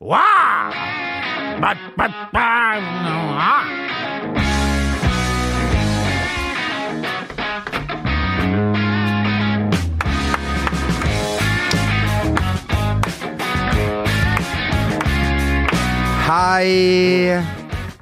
[0.00, 0.70] Wow!
[1.60, 3.66] But, but, but, ah!
[16.28, 17.42] Hei.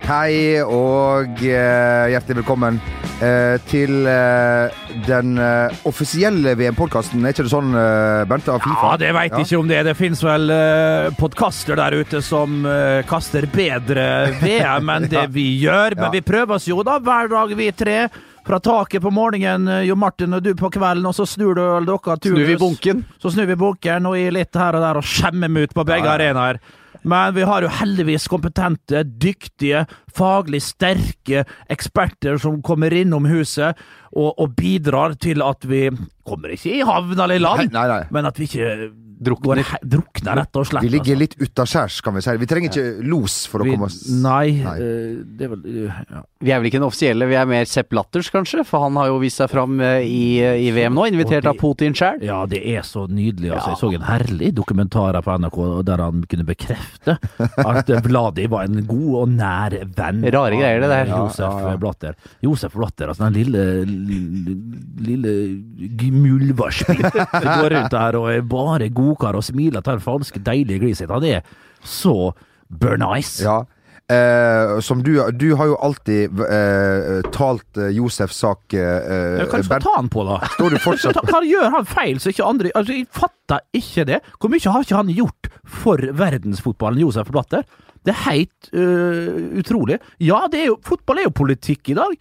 [0.04, 2.82] Hei og eh, hjertelig velkommen
[3.23, 4.77] eh, til eh,
[5.07, 7.25] den eh, offisielle VM-podkasten.
[7.25, 8.93] Er ikke det sånn, eh, Bente, av Fifa?
[8.93, 9.83] Ja, det veit ikke om det.
[9.89, 14.07] Det fins vel uh, podkaster der ute som eh, kaster bedre
[14.43, 15.97] VM enn det vi gjør.
[15.98, 16.15] Men Ja.
[16.19, 17.98] vi prøver oss jo da hver dag, vi tre.
[18.47, 21.62] Fra taket på morgenen, eh, Jo Martin og du på kvelden, og så snur du
[21.88, 22.23] dere turnus.
[22.30, 23.05] Snur vi bunken?
[23.23, 25.85] Så snur vi bunken og gir litt her og der og skjemmer meg ut på
[25.88, 26.19] begge Ja, ja.
[26.21, 26.60] arenaer.
[27.06, 29.84] Men vi har jo heldigvis kompetente, dyktige,
[30.16, 33.79] faglig sterke eksperter som kommer innom huset
[34.10, 35.87] og, og bidrar til at vi
[36.27, 38.02] kommer ikke i havn eller i land, Nei, nei.
[38.10, 39.62] men at vi ikke Drukner.
[39.65, 40.83] går drukner, rett og slett.
[40.84, 41.20] Vi ligger altså.
[41.23, 42.34] litt utaskjærs, kan vi si.
[42.37, 44.74] Vi trenger ikke los for å Vi- komme oss Nei, Nei.
[44.77, 46.21] eh, det er vel eh, ja.
[46.45, 48.65] Vi er vel ikke den offisielle, vi er mer Sepp Latters, kanskje?
[48.68, 51.60] For han har jo vist seg fram eh, i, i VM nå, invitert Og av
[51.63, 52.21] Putin sjøl.
[52.27, 53.52] ja, det er så nydelig.
[53.57, 53.73] Altså.
[53.73, 53.73] Ja.
[53.73, 58.65] Jeg så en herlig dokumentar på NRK der han kunne bekrefte at eh, Vladi var
[58.68, 60.23] en god og nær venn.
[60.37, 61.07] Rare greier, det der.
[61.16, 61.77] Josef Ja, ja, ja.
[61.80, 62.15] Blatter.
[62.45, 64.55] Josef Blatter, altså den lille lille,
[65.00, 67.00] lille mulvarspen
[67.33, 71.12] som går rundt her og er bare godkar og smiler til den falske, deilige gliset.
[71.12, 71.47] Han er
[71.87, 72.32] så
[72.69, 73.47] burnice.
[73.47, 73.62] Ja.
[74.06, 79.59] Eh, som du Du har jo alltid eh, talt eh, Josefs sak, eh, Ja, Hva
[79.66, 80.37] skal ta han på, da?
[80.53, 84.04] Står du fortsatt Hva hva gjør han feil så ikke andre altså, Jeg fatter ikke
[84.06, 84.21] det.
[84.38, 87.66] Hvor mye har ikke han gjort for verdensfotballen, Josef Blatter?
[88.06, 89.99] Det er helt uh, utrolig.
[90.22, 92.12] Ja, det er jo, fotball er jo politikk i dag.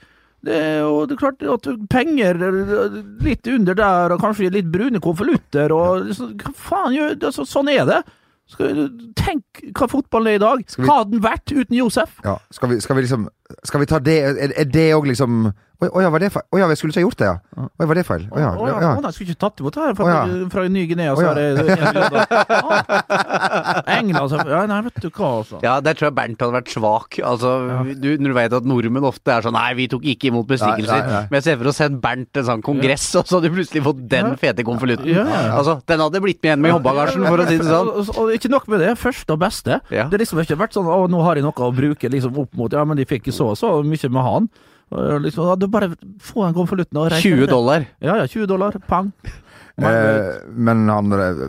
[0.45, 2.37] Det jo det er klart at penger
[3.25, 7.85] litt under der, og kanskje litt brune konvolutter, og så- hva faen altså, Sånn er
[7.89, 8.03] det.
[8.47, 10.59] Skal, tenk hva fotballen er i dag.
[10.77, 12.11] Vi- Hva hadde den vært uten Josef?
[12.23, 13.27] Ja, skal vi, skal vi liksom
[13.63, 14.17] Skal vi ta det
[14.57, 16.45] er det òg liksom Å ja, var det feil?
[16.55, 17.35] Å ja, jeg skulle ikke ha gjort det, ja.
[17.59, 18.23] Å ja, var det feil?
[18.31, 18.49] Å ja.
[18.55, 20.19] Å, ja, jeg skulle ikke tatt imot det her fra, ja.
[20.53, 21.15] fra Ny-Guinea.
[21.17, 21.31] Så ja.
[21.31, 21.45] er det
[21.95, 25.59] England, England så, ja, Nei, vet du hva, altså.
[25.65, 27.19] Ja, der tror jeg Bernt hadde vært svak.
[27.27, 27.51] Altså,
[27.91, 31.01] du, når du vet at nordmenn ofte er sånn Nei, vi tok ikke imot bestikkelser.
[31.01, 31.31] Nei, nei, nei.
[31.31, 33.83] Men jeg ser for å sende Bernt en sånn kongress, og så hadde du plutselig
[33.89, 34.39] fått den Ja.
[34.39, 35.11] fete konvolutten.
[35.11, 35.55] Ja, ja, ja.
[35.59, 37.91] Altså, den hadde blitt med igjen med i håndbagasjen, for å si det sånn.
[37.91, 39.81] Og, og, og ikke nok med det, første og beste.
[39.91, 40.07] Ja.
[40.07, 42.55] Det har liksom ikke vært sånn å, nå har jeg noe å bruke liksom opp
[42.55, 44.49] mot Ja, men de fikk så og så mye med han.
[44.93, 45.89] Og Liksom, du bare
[46.21, 47.87] få den konvolutten og reise 20 dollar.
[48.03, 48.77] Ja, ja, 20 dollar.
[48.87, 49.11] Pang.
[49.81, 51.41] Eh, men han eh,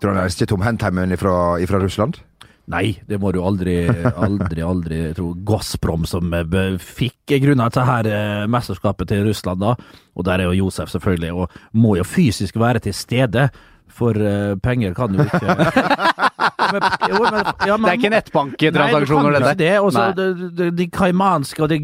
[0.00, 2.20] Tror han er ikke Tom Hentheimen fra, Russland?
[2.68, 3.84] Nei, det må du aldri,
[4.26, 5.30] aldri, aldri tro.
[5.46, 9.76] Gazprom som eh, fikk Grunnen til her eh, mesterskapet til Russland, da.
[10.16, 13.48] Og der er jo Josef, selvfølgelig, og må jo fysisk være til stede.
[13.96, 19.58] For uh, penger kan jo ikke men, jo, men, ja, Det er ikke jo dette.
[19.64, 19.74] det.
[19.80, 21.78] Og så det- det- de kaimanske og de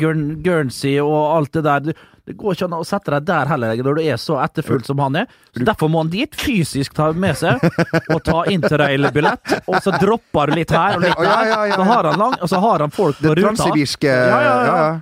[0.45, 1.93] Guernsey og alt det der.
[2.27, 5.01] Det, går ikke an å sette deg der heller, når du er så etterfullt som
[5.03, 5.31] han er.
[5.57, 7.63] Så Derfor må han dit, fysisk ta med seg,
[8.15, 9.57] og ta interrail-billett.
[9.67, 11.27] Og så dropper du litt her og litt der.
[11.27, 13.49] ja, ja, ja, Så har han, lang, og så har han folk på ruta.
[13.49, 14.13] transsibirske.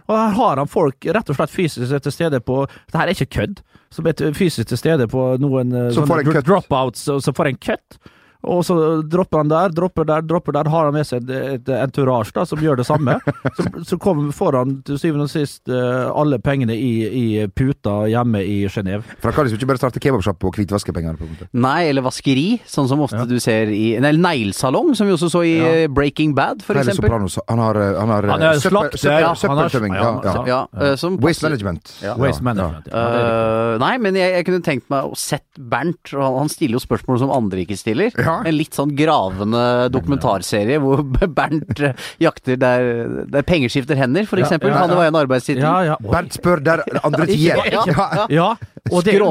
[0.08, 3.16] Og her har han folk rett og slett fysisk til stede på Det her er
[3.18, 3.60] ikke kødd.
[3.90, 7.50] Som er fysisk til stede på noen eh, Som får sånne dropouts, og så får
[7.50, 8.00] en cut.
[8.42, 8.74] Og så
[9.04, 10.68] dropper han der, dropper der, dropper der.
[10.72, 13.18] Har han med seg et, et entourage da, som gjør det samme.
[13.60, 18.06] Så, så kommer, får han til syvende og sist eh, alle pengene i, i puta
[18.08, 19.02] hjemme i Genéve.
[19.20, 21.18] For han kan liksom ikke bare starte kebabsjapp og hvitvaskepengene?
[21.20, 23.26] på en måte Nei, eller vaskeri, sånn som ofte Ja.
[23.28, 25.70] du ser i Eller neglesalong, som vi også så i Ja.
[25.82, 27.10] eh, Breaking Bad, for Hele eksempel.
[27.10, 27.36] Sopranos.
[27.50, 29.94] Han har, eh, han har, Han er eh, søppel- har- søppeltømming.
[29.94, 30.60] ja, Ja, ja.
[30.72, 31.92] Ja, Waste management.
[32.02, 32.14] Ja.
[32.16, 32.88] Waste management.
[32.94, 36.78] Øh, nei, men jeg, jeg kunne tenkt meg å sett Bernt, og han, han stiller
[36.78, 38.14] jo spørsmål som andre ikke stiller.
[38.16, 38.29] Ja.
[38.46, 39.62] En litt sånn gravende
[39.94, 41.02] dokumentarserie hvor
[41.40, 41.92] Bernt eh,
[42.22, 42.88] jakter der,
[43.30, 44.70] der penger skifter hender, for Ja, eksempel.
[44.72, 45.00] ja, Kan det ja.
[45.02, 45.62] være en arbeidstittel?
[45.62, 45.96] ja, ja.
[46.00, 47.60] Bernt spør der andre tier.
[47.60, 48.26] Ja, ja, ja.
[48.30, 48.48] Ja,
[48.90, 49.26] og det er er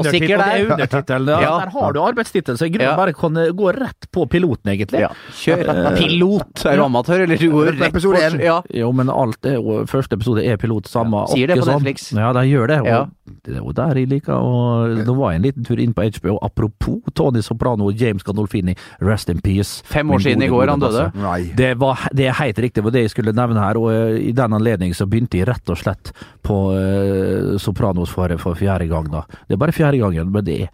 [0.69, 1.27] undertittelen.
[1.33, 1.39] Ja.
[1.41, 1.53] Ja.
[1.65, 2.95] Der har du arbeidstittel, så i grunnen Ja.
[2.99, 5.01] bare kan eh, gå rett på piloten, egentlig.
[5.01, 5.09] Ja,
[5.41, 5.65] Kjør.
[5.99, 6.65] Pilot!
[6.65, 8.41] Er du amatør, eller du går rett episode på.
[8.43, 8.59] Ja.
[8.73, 11.79] Jo, men alt er jo Første episode er pilot, samme Ja, sier det på sånn.
[11.83, 12.09] Netflix.
[12.13, 12.79] Ja, de gjør det.
[12.81, 12.99] Og Ja.
[13.47, 16.37] er der jeg liker og Nå var jeg en liten tur inn på HBO.
[16.41, 18.75] Apropos Tony Soprano og James Gandolfini,
[19.05, 19.83] rest in peace.
[19.87, 21.09] Fem år siden i går han døde.
[21.19, 21.41] Nei.
[21.57, 23.79] Det, var, det er helt riktig, det var det jeg skulle nevne her.
[23.81, 26.13] Og eh, i den anledning så begynte jeg rett og slett
[26.45, 29.25] på uh, Sopranos for, for fjerde gang, da.
[29.47, 30.73] Det er bare fjerde gangen, men det er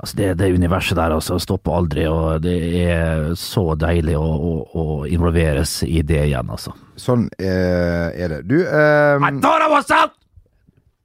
[0.00, 2.54] Altså det, det universet der altså, stopper aldri, og det
[2.86, 6.72] er så deilig å, å, å involveres i det igjen, altså.
[6.96, 8.40] Sånn eh, er det.
[8.48, 10.16] Du eh, thought I was out!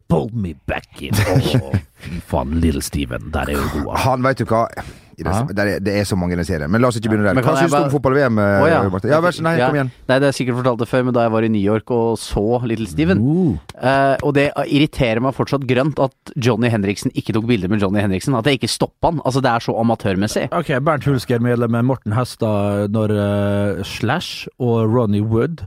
[0.07, 1.13] Pull me back in.
[1.55, 3.31] Oh, fy faen, Little Steven.
[3.33, 3.97] Der er jo god.
[4.03, 4.67] Han, vet du hva
[5.15, 6.67] det, er, det er så mange i den serien.
[6.71, 7.39] Men la oss ikke begynne der.
[7.45, 8.39] Hva syns du om fotball-VM?
[8.41, 8.81] Eh, ja.
[9.07, 9.69] Ja, vær så nei, Ja.
[9.69, 9.91] kom igjen.
[10.09, 11.93] Nei, det har jeg sikkert fortalt det før, men da jeg var i New York
[11.95, 13.55] og så Little Steven Uh.
[13.79, 18.03] Uh, Og det irriterer meg fortsatt grønt at Johnny Henriksen ikke tok bilder med Johnny
[18.03, 18.35] Henriksen.
[18.35, 19.21] At jeg ikke stoppa han.
[19.23, 20.49] Altså, det er så amatørmessig.
[20.51, 25.63] Ok, Bernt Hulsker medlem Morten Hestad når uh, Slash og Ronny Wood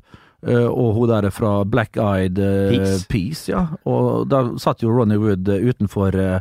[0.47, 3.07] og hun der fra Black Eyed uh, Peas.
[3.11, 3.65] Peas, ja.
[3.91, 6.39] Og da satt jo Ronny Wood eh, utenfor uh,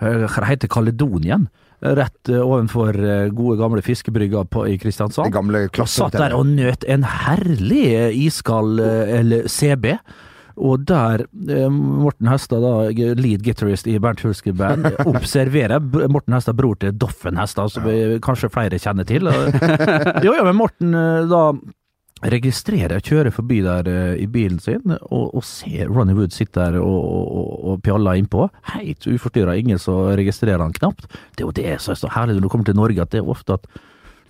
[0.00, 1.46] Hva heter Kaledonien?
[1.80, 5.32] Rett eh, ovenfor eh, gode gamle fiskebrygga i Kristiansand.
[5.34, 9.92] Gamle Og satt der og nøt en herlig eh, iskald eh, eller CB.
[10.56, 12.88] Og der eh, Morten Hestad, da,
[13.20, 18.16] lead guitarist i Bernt Hulske Band, observerer Morten Hestad bror til Doffen Hestad, som vi
[18.24, 19.28] kanskje flere kjenner til.
[20.24, 21.50] Jo, ja, men Morten eh, da
[22.24, 26.78] registrerer, kjører forbi der uh, i bilen sin, og, og ser Ronny Wood sitte der
[26.80, 28.48] og, og, og pjaller innpå.
[28.72, 31.10] Helt uforstyrra, ingen som registrerer han knapt.
[31.36, 33.22] Det er jo det som er så herlig når du kommer til Norge, at det
[33.22, 33.68] er ofte at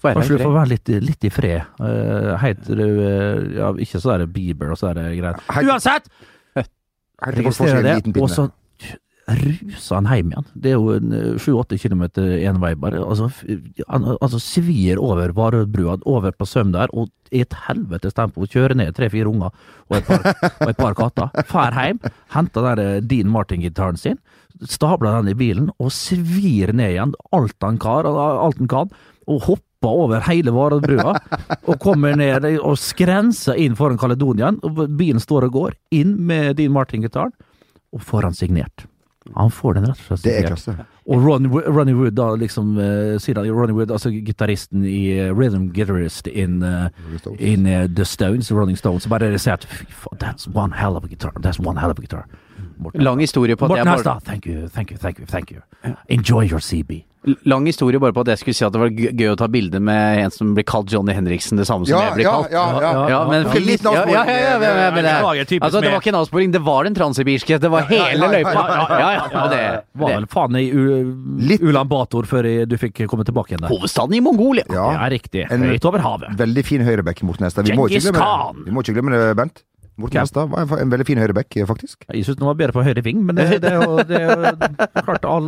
[0.06, 1.62] Kanskje du får være litt, litt i fred.
[1.80, 5.40] Uh, Heter du eh, ja, Ikke så der Bieber og så der greier.
[5.56, 6.06] Helt- Uansett!
[7.26, 8.50] Registrerer det, og så
[9.26, 10.48] ruser han hjem igjen.
[10.54, 13.00] Det er jo en eh, sju-åtte kilometer én vei, bare.
[13.02, 13.30] Altså,
[13.88, 18.76] han altså, svir over Varoddbrua, over på Søm der, og i et helvetes tempo kjører
[18.78, 19.52] ned tre-fire unger
[19.90, 20.25] og et par,
[20.61, 21.44] og et par katter.
[21.50, 22.00] Fær hjem,
[22.34, 24.19] henter den Dean Martin-gitaren sin,
[24.64, 28.93] stabler den i bilen og svir ned igjen alt han kan, alt han kan
[29.26, 31.14] og hopper over hele Varoddbrua
[31.69, 34.58] og kommer ned og skrenser inn foran Kaledonien.
[34.99, 37.34] Bilen står og går, inn med Dean Martin-gitaren,
[37.94, 38.87] og får han signert.
[39.34, 40.75] Han får den rett og slett Det er klasse.
[41.06, 45.31] Og Ronny, Ronny Wood, da liksom uh, sier han, Ronny Wood, altså gitaristen i uh,
[45.37, 46.88] Rhythm Guitarist in, uh,
[47.38, 51.05] in uh, The Stones, Rolling Stones, bare sier at fy faen, that's one hell of
[51.05, 51.32] a guitar.
[51.40, 52.26] That's one hell of a guitar.
[52.78, 55.62] Morten, Lang historie på at Morten Hestad, thank you, thank you, thank you, thank you.
[56.08, 57.05] Enjoy your CB.
[57.44, 59.81] Lang historie bare på at jeg skulle si at det var gøy å ta bilde
[59.82, 62.52] med en som blir kalt Johnny Henriksen, det samme som Ja, jeg blir kalt.
[62.55, 62.93] ja, ja.
[63.11, 63.82] Ja, men Ja, ja, avsporing.
[63.90, 66.94] ja, ja, ja, ja, men det- Altså, det var ikke en avsporing, det var den
[66.94, 67.58] transsibirske.
[67.61, 68.52] Det var hele ja, ja, løypa.
[68.55, 73.49] ja, ja, det, Var vel faen i U- Ulan Bator før du fikk komme tilbake
[73.55, 73.69] igjen der.
[73.75, 74.64] Hovedstaden i Mongolia.
[74.70, 75.08] Ja.
[75.08, 75.46] Riktig.
[75.50, 76.37] En- Høyt over havet.
[76.37, 79.62] Veldig fin høyrebekk mot det, vi må ikke glemme det Bent.
[79.96, 80.26] Morten Hvem?
[80.26, 82.02] Hestad var en, en veldig fin høyreback, faktisk.
[82.12, 84.26] Jeg syns den var bedre på høyre ving, men det, det, er jo- det er
[84.28, 84.50] jo
[85.06, 85.46] klart all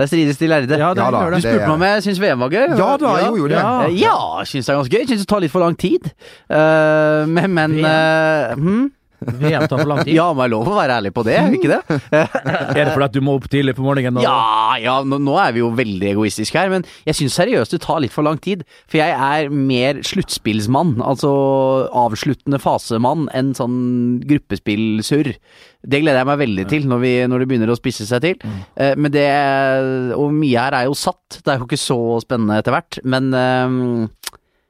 [0.00, 0.78] Det strides de lærde.
[0.80, 2.64] Ja, det Ja da, Du spurte meg om jeg syns VM var gøy.
[2.80, 3.60] Ja da, jeg gjorde det.
[3.60, 3.76] Ja.
[3.86, 4.16] Eh, Ja,
[4.50, 5.06] syns det er ganske gøy.
[5.12, 6.10] Syns det tar litt for lang tid.
[6.50, 8.82] Uh, men men uh, hm?
[9.26, 10.14] VM tar for lang tid.
[10.16, 11.80] Ja, må jeg lov å være ærlig på det, ikke det?
[12.12, 14.18] Er det fordi at du må opp tidlig på morgenen?
[14.18, 17.74] og- Ja, ja, nå, nå er vi jo veldig egoistiske her, men jeg syns seriøst
[17.76, 18.64] det tar litt for lang tid.
[18.90, 21.32] For jeg er mer sluttspillsmann, altså
[22.04, 23.76] avsluttende fasemann, enn sånn
[24.28, 25.32] gruppespillsurr.
[25.82, 28.36] Det gleder jeg meg veldig til når, vi, når det begynner å spisse seg til.
[28.78, 29.26] Eh, men det
[30.16, 33.00] Og mye her er jo satt, det er jo ikke så spennende etter hvert.
[33.02, 34.06] Men eh,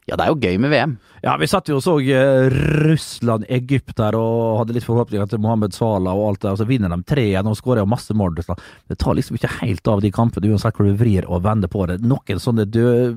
[0.08, 0.96] ja, det er jo gøy med VM.
[1.22, 2.48] Ja, vi satt jo og så eh,
[2.82, 6.66] Russland, Egypt der og hadde litt forhåpninger til Mohammed Salah og alt det, og så
[6.66, 8.34] vinner de 3-1 og skårer masse mål.
[8.34, 11.86] Det tar liksom ikke helt av de kampene, uansett hvor du vrir og vender på
[11.86, 12.00] det.
[12.02, 13.14] Noen sånne døde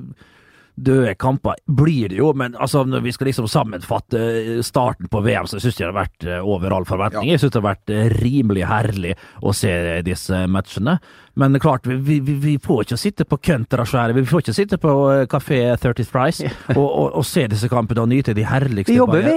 [0.76, 4.20] Døde kamper blir det jo, men altså når vi skal liksom sammenfatte
[4.66, 7.30] starten på VM, så syns jeg det har vært eh, over all forventning.
[7.32, 9.72] Jeg syns det har vært eh, rimelig herlig å se
[10.06, 10.98] disse matchene.
[11.36, 14.92] Men klart, vi, vi, vi får ikke sitte på Kønterasværet, vi får ikke sitte på
[15.32, 18.98] Kafé Café 30 Price og, og, og se disse kampene og nyte de herligste Vi
[18.98, 19.36] jobber, vi.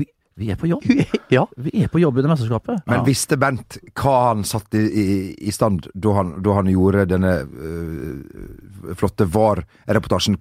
[0.00, 0.06] vi.
[0.38, 0.84] Vi er på jobb.
[1.28, 1.42] Ja.
[1.56, 2.86] Vi er på jobb i det mesterskapet.
[2.88, 7.04] Men visste Bent hva han satte i, i, i stand da han, da han gjorde
[7.10, 10.38] denne øh, flotte VAR-reportasjen?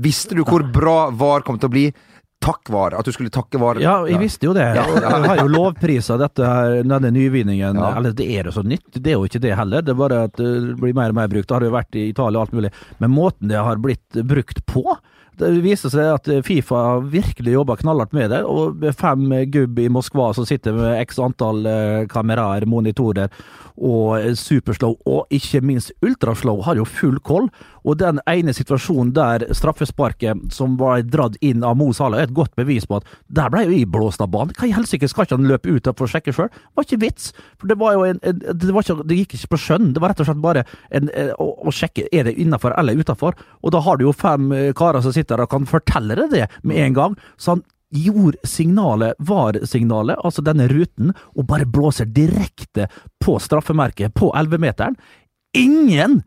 [0.00, 1.84] Visste du hvor bra VAR kom til å bli?
[2.44, 2.96] Takk VAR.
[2.98, 3.80] At du skulle takke VAR.
[3.80, 4.64] Ja, jeg visste jo det.
[4.76, 7.78] Jeg har jo lovprisa dette her, denne nyvinningen.
[7.80, 7.94] Ja.
[7.98, 9.84] Eller det er jo så nytt, det er jo ikke det heller.
[9.84, 11.48] Det er bare at det blir mer og mer brukt.
[11.48, 12.72] Det har jo vært i Italia og alt mulig.
[13.00, 14.84] Men måten det har blitt brukt på
[15.38, 18.42] det viser seg at Fifa virkelig jobber knallhardt med det.
[18.46, 23.32] Og fem gubb i Moskva som sitter med x antall eh, kameraer, monitorer
[23.74, 27.48] og eh, superslow, og ikke minst ultraslow, har jo full koll.
[27.84, 32.36] Og den ene situasjonen der straffesparket som var dratt inn av Mo Salah, er et
[32.36, 34.54] godt bevis på at der ble jo jeg blåst av banen.
[34.56, 36.50] Hva i helsike, skal ikke han løpe ut for å sjekke sjøl?
[36.52, 37.32] Det var ikke vits.
[37.60, 39.92] For det var jo en, det, var ikke, det gikk ikke på skjønn.
[39.94, 40.64] Det var rett og slett bare
[40.94, 43.36] en, en, å, å sjekke er det innafor eller utafor.
[43.64, 46.44] Og da har du jo fem eh, karer som sitter og kan fortelle deg det
[46.62, 47.16] med en gang.
[47.36, 47.64] Så han
[47.94, 52.88] gjorde signalet, VAR-signalet, altså denne ruten, og bare blåser direkte
[53.22, 54.98] på straffemerket på 11-meteren.
[55.54, 56.22] Ingen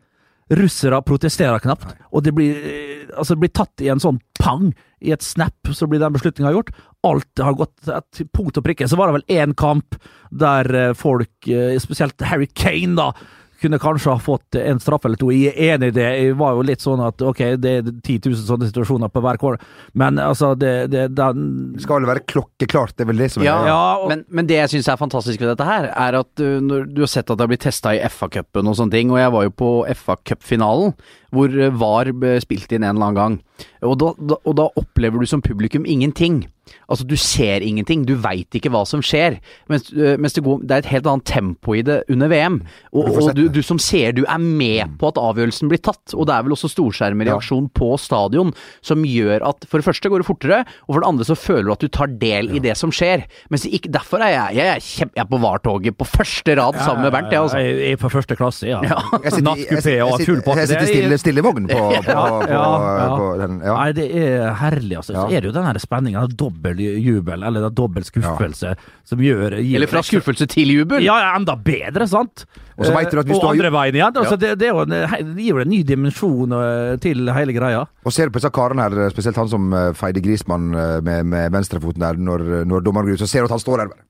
[0.48, 4.70] Russere protesterer knapt, og det blir, eh, altså det blir tatt i en sånn pang.
[5.04, 6.72] I et snap så blir den beslutninga gjort.
[7.04, 7.76] Alt har gått
[8.16, 8.88] til punkt og prikke.
[8.88, 9.98] Så var det vel én kamp
[10.32, 13.12] der eh, folk, eh, spesielt Harry Kane, da,
[13.60, 15.30] kunne kanskje ha fått en straff eller to.
[15.34, 16.06] Jeg er enig i det.
[16.22, 19.38] Jeg var jo litt sånn at ok, det er 10 000 sånne situasjoner på hver
[19.42, 19.56] kål,
[19.98, 23.42] men altså det, det, den Det skal vel være klokkeklart, det er vel det som
[23.42, 26.18] er Ja, Ja, og- men, men det jeg syns er fantastisk ved dette her, er
[26.20, 28.94] at uh, når du har sett at det har blitt testa i FA-cupen og sånne
[28.94, 30.94] ting, og jeg var jo på FA-cupfinalen,
[31.34, 33.40] hvor uh, VAR spilte spilt inn en eller annen gang.
[33.86, 36.46] Og da, da, og da opplever du som publikum ingenting.
[36.88, 39.38] Altså, du ser ingenting, du veit ikke hva som skjer.
[39.70, 42.60] Mens, uh, mens det, går, det er et helt annet tempo i det under VM.
[42.92, 46.14] Og, og du, du som ser, du er med på at avgjørelsen blir tatt.
[46.16, 48.54] Og det er vel også storskjermreaksjon på stadion
[48.84, 51.68] som gjør at for det første går det fortere, og for det andre så føler
[51.68, 53.26] du at du tar del i det som skjer.
[53.52, 56.78] Mens ikke, derfor er jeg, jeg, er kjem, jeg er på VAR-toget på første rad
[56.82, 57.32] sammen med Bernt.
[57.34, 57.62] Jeg, altså.
[57.62, 58.80] Jeg er på første klasse, ja.
[58.82, 60.64] Sitter, Nattkupé og full pakke.
[60.64, 62.62] jeg sitter er- stille, stille i vogn på, på, på, Ja,
[63.00, 63.08] ja.
[63.16, 63.58] på den.
[63.64, 63.74] Ja.
[63.80, 65.16] Nei, det er herlig, altså.
[65.16, 68.76] Så er det jo den her spenninga, dobbel jubel, eller dobbel skuffelse,
[69.08, 71.02] som gjør gir Eller fra skuffelse til jubel.
[71.04, 72.46] Ja, ja, enda bedre, sant?
[72.78, 74.18] Og så du at hvis Eh, og andre veien igjen.
[74.20, 74.94] Altså, det, det, er jo en,
[75.34, 77.84] det gir jo en ny dimensjon eh, til hele greia.
[78.04, 81.26] Og ser du på disse karene her, spesielt han som eh, feide Grismann eh, med,
[81.32, 83.92] med venstrefoten der, når, når dommeren går ut, så ser du at han står der
[83.94, 84.06] bare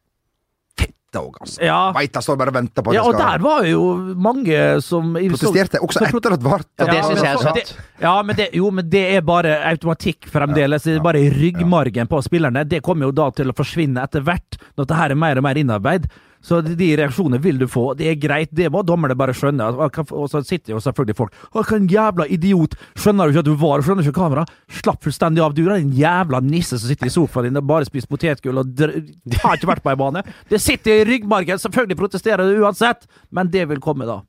[1.09, 1.63] Fette òg, altså.
[1.65, 1.77] Ja.
[1.97, 3.85] Veit står bare og venter på at Ja, det og der var jo
[4.21, 8.03] mange som Protesterte, også som etter at VAR Ja, det Ja, synes jeg er men-
[8.03, 10.83] Ja, men det, jo, men det er bare automatikk fremdeles.
[10.85, 12.69] Det er bare i ryggmargen på spillerne.
[12.69, 15.43] Det kommer jo da til å forsvinne etter hvert, når dette her er mer og
[15.45, 16.11] mer innarbeid.
[16.45, 17.91] Så de, reaksjonene vil du få.
[17.99, 19.69] Det er greit, det må dommerne bare skjønne.
[19.75, 22.77] Og så sitter jo selvfølgelig folk Å, hva en jævla idiot!
[22.99, 24.47] Skjønner du ikke at du var Skjønner du ikke kamera?
[24.81, 25.57] Slapp fullstendig av.
[25.57, 28.73] Du er en jævla nisse som sitter i sofaen din og bare spiser potetgull og
[28.79, 28.95] dr
[29.43, 30.25] har ikke vært på ei bane.
[30.51, 31.61] Det sitter i ryggmargen.
[31.63, 34.21] Selvfølgelig protesterer du uansett, men det vil komme da.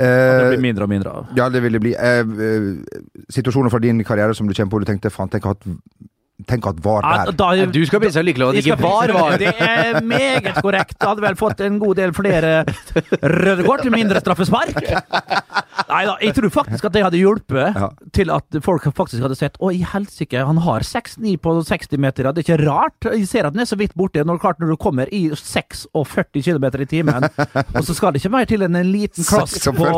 [0.00, 1.32] Det Eh, blir mindre og mindre av.
[1.36, 1.92] Ja, det vil det bli.
[1.92, 2.68] Eh, eh,
[3.28, 5.66] situasjoner fra din karriere som du kommer på, du tenkte faen, tenk at,
[6.48, 7.32] tenk at VAR der.
[7.32, 9.36] da- da, Du skal bli så lykkelig over at det ikke var var.
[9.38, 10.96] Det er meget korrekt.
[11.00, 12.64] Hadde vel fått en god del flere
[13.22, 14.76] røde kort, mindre straffespark.
[15.90, 17.88] Nei da, jeg tror faktisk at det hadde hjulpet Ja.
[18.14, 22.30] til at folk faktisk hadde sett Å, i helsike, han har 6-9 på 60 meter.
[22.32, 23.08] Det er ikke rart.
[23.10, 24.22] Jeg ser at den er så vidt borte.
[24.24, 27.24] Når, klart, når du kommer i 46 km i timen,
[27.74, 29.90] og så skal det ikke mer til enn en liten klask på,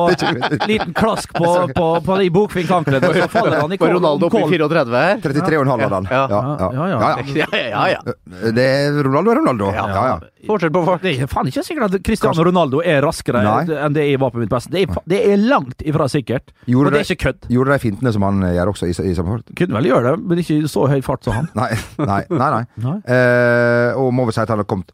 [0.69, 4.49] liten klask på, på, på de bokfinkanklene, så faller han i Var Ronaldo i kål.
[4.53, 5.21] 34 her?
[5.23, 6.09] 33,5 hadde han.
[6.11, 6.25] Ja.
[6.33, 6.69] Ja, ja.
[6.73, 6.99] Ja, ja.
[7.01, 8.01] Ja, Ja, ja, ja.
[8.01, 8.53] ja.
[8.57, 9.71] Det er Ronaldo er Ronaldo.
[9.77, 10.17] Ja, ja.
[10.49, 11.03] Fortsett på folk.
[11.05, 13.63] Det er faen ikke sikkert at Cristiano Ronaldo er raskere Nei.
[13.79, 14.73] enn det jeg var på mitt beste.
[14.75, 16.51] Det er, det er langt ifra sikkert.
[16.67, 17.49] Gjorde og det er ikke kødd.
[17.53, 19.55] Gjorde de fintene som han gjør også i, i samme fart?
[19.61, 21.51] Kunne vel gjøre det, men ikke i så høy fart som han.
[21.59, 21.71] Nei,
[22.03, 22.51] nei, nei.
[22.59, 22.63] nei.
[22.83, 22.99] Nei.
[23.07, 24.91] Uh, og må vel si at han har kommet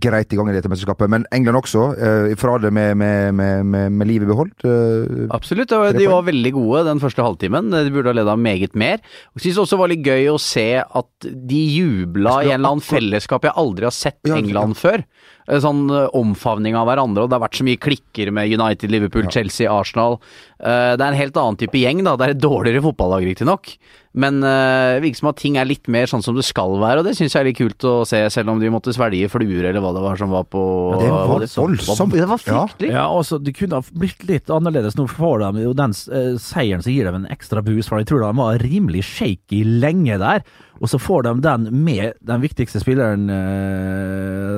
[0.00, 1.10] greit i gang i dette mesterskapet.
[1.12, 4.64] Men England også, eh, fra det med, med, med, med, livet beholdt.
[4.64, 7.72] Eh, Absolutt, og de var veldig gode den første halvtimen.
[7.72, 9.02] De burde ha leda meget mer.
[9.36, 12.76] Jeg synes også det var litt gøy å se at de jubla i en eller
[12.76, 15.04] annen fellesskap jeg aldri har sett England før.
[15.52, 18.90] Eh, Sånn eh, omfavning av hverandre, og det har vært så mye klikker med United,
[18.90, 20.16] Liverpool, Chelsea, Arsenal.
[20.58, 22.16] Eh, Det er en helt annen type gjeng, da.
[22.16, 23.76] Det er et dårligere fotballag, riktignok.
[24.14, 27.06] Men det virker som at ting er litt mer sånn som det skal være, og
[27.06, 29.80] det syns jeg er litt kult å se, selv om de måtte svelge fluer eller
[29.80, 30.60] hva det var som var på
[30.92, 32.12] Ja, det var voldsomt.
[32.12, 32.66] Det var Ja.
[32.66, 32.90] fryktelig.
[32.92, 34.96] Ja, altså, Det kunne ha blitt litt annerledes.
[35.00, 35.92] Nå får de jo den
[36.36, 40.18] seieren som gir dem en ekstra boost, for jeg tror de var rimelig shaky lenge
[40.20, 40.44] der.
[40.82, 43.26] Og så får de den med den viktigste spilleren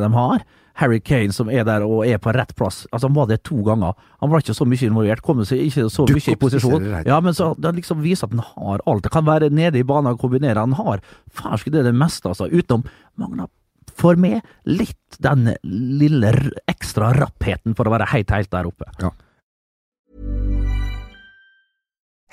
[0.02, 0.42] de har.
[0.80, 2.82] Harry Kane, som er der og er på rett plass.
[2.90, 3.94] Altså Han var det to ganger.
[4.20, 6.88] Han var ikke så mye involvert, kom seg ikke så mye i posisjon.
[7.06, 9.04] Ja, men så det liksom viser at han har alt.
[9.06, 10.58] Det kan være nede i banen og kombinere.
[10.64, 12.50] Han har fersk det det meste, altså.
[12.50, 12.86] Utenom
[13.20, 13.46] Magna
[13.94, 16.32] for meg litt den lille
[16.70, 18.88] ekstra rappheten for å være helt, helt der oppe.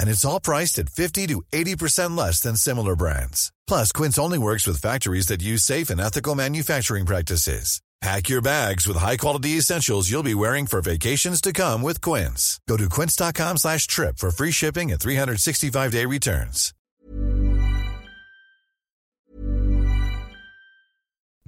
[0.00, 3.52] And it's all priced at 50 to 80% less than similar brands.
[3.66, 7.80] Plus, Quince only works with factories that use safe and ethical manufacturing practices.
[8.02, 12.60] Pack your bags with high-quality essentials you'll be wearing for vacations to come with Quince.
[12.68, 16.74] Go to quince.com slash trip for free shipping and 365-day returns.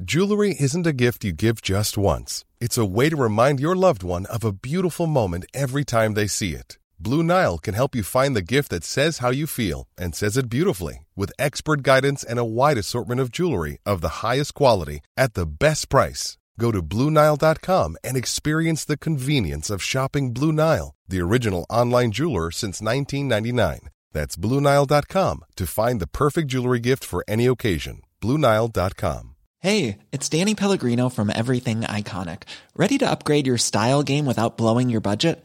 [0.00, 2.44] Jewelry isn't a gift you give just once.
[2.60, 6.28] It's a way to remind your loved one of a beautiful moment every time they
[6.28, 6.78] see it.
[7.00, 10.36] Blue Nile can help you find the gift that says how you feel and says
[10.36, 15.00] it beautifully with expert guidance and a wide assortment of jewelry of the highest quality
[15.16, 16.38] at the best price.
[16.58, 22.50] Go to BlueNile.com and experience the convenience of shopping Blue Nile, the original online jeweler
[22.50, 23.90] since 1999.
[24.12, 28.02] That's BlueNile.com to find the perfect jewelry gift for any occasion.
[28.20, 29.36] BlueNile.com.
[29.60, 32.42] Hey, it's Danny Pellegrino from Everything Iconic.
[32.76, 35.44] Ready to upgrade your style game without blowing your budget?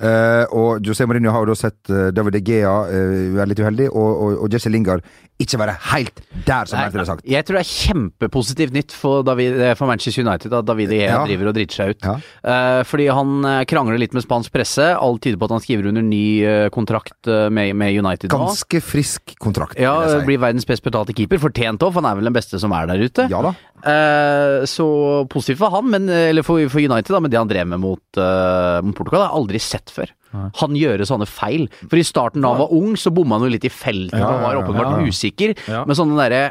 [0.00, 3.60] Eh, og José Mourinho har jo da sett uh, David Egea Gea uh, være litt
[3.60, 5.04] uheldig, og, og, og Jesse Lingard
[5.40, 7.22] ikke være helt der, som Bertil har sagt.
[7.28, 11.06] Jeg tror det er kjempepositivt nytt for, David, eh, for Manchester United at David Gea
[11.10, 11.20] Ja.
[11.24, 12.04] driver og driter seg ut.
[12.04, 12.14] Ja.
[12.44, 14.90] Uh, fordi han eh, krangler litt med spansk presse.
[15.00, 18.42] Alt tyder på at han skriver under ny eh, kontrakt eh, med, med United nå.
[18.50, 20.20] Ganske frisk kontrakt, Ja, si.
[20.28, 21.40] blir verdens best betalte keeper.
[21.40, 23.28] Fortjent òg, for han er vel den beste som er der ute.
[23.32, 23.54] Ja da.
[23.80, 24.90] Eh, så
[25.32, 28.04] positivt for han, men, eller for, for United, da, men det han drev med mot,
[28.20, 30.10] eh, mot Portugal, har aldri sett før.
[30.62, 31.68] Han gjøre sånne feil.
[31.90, 34.28] For i starten da han var ung, så bomma han jo litt i feltet Ja,
[34.30, 35.06] og var åpenbart ja.
[35.10, 35.54] usikker.
[35.68, 35.84] Ja.
[35.84, 36.42] Men sånne derre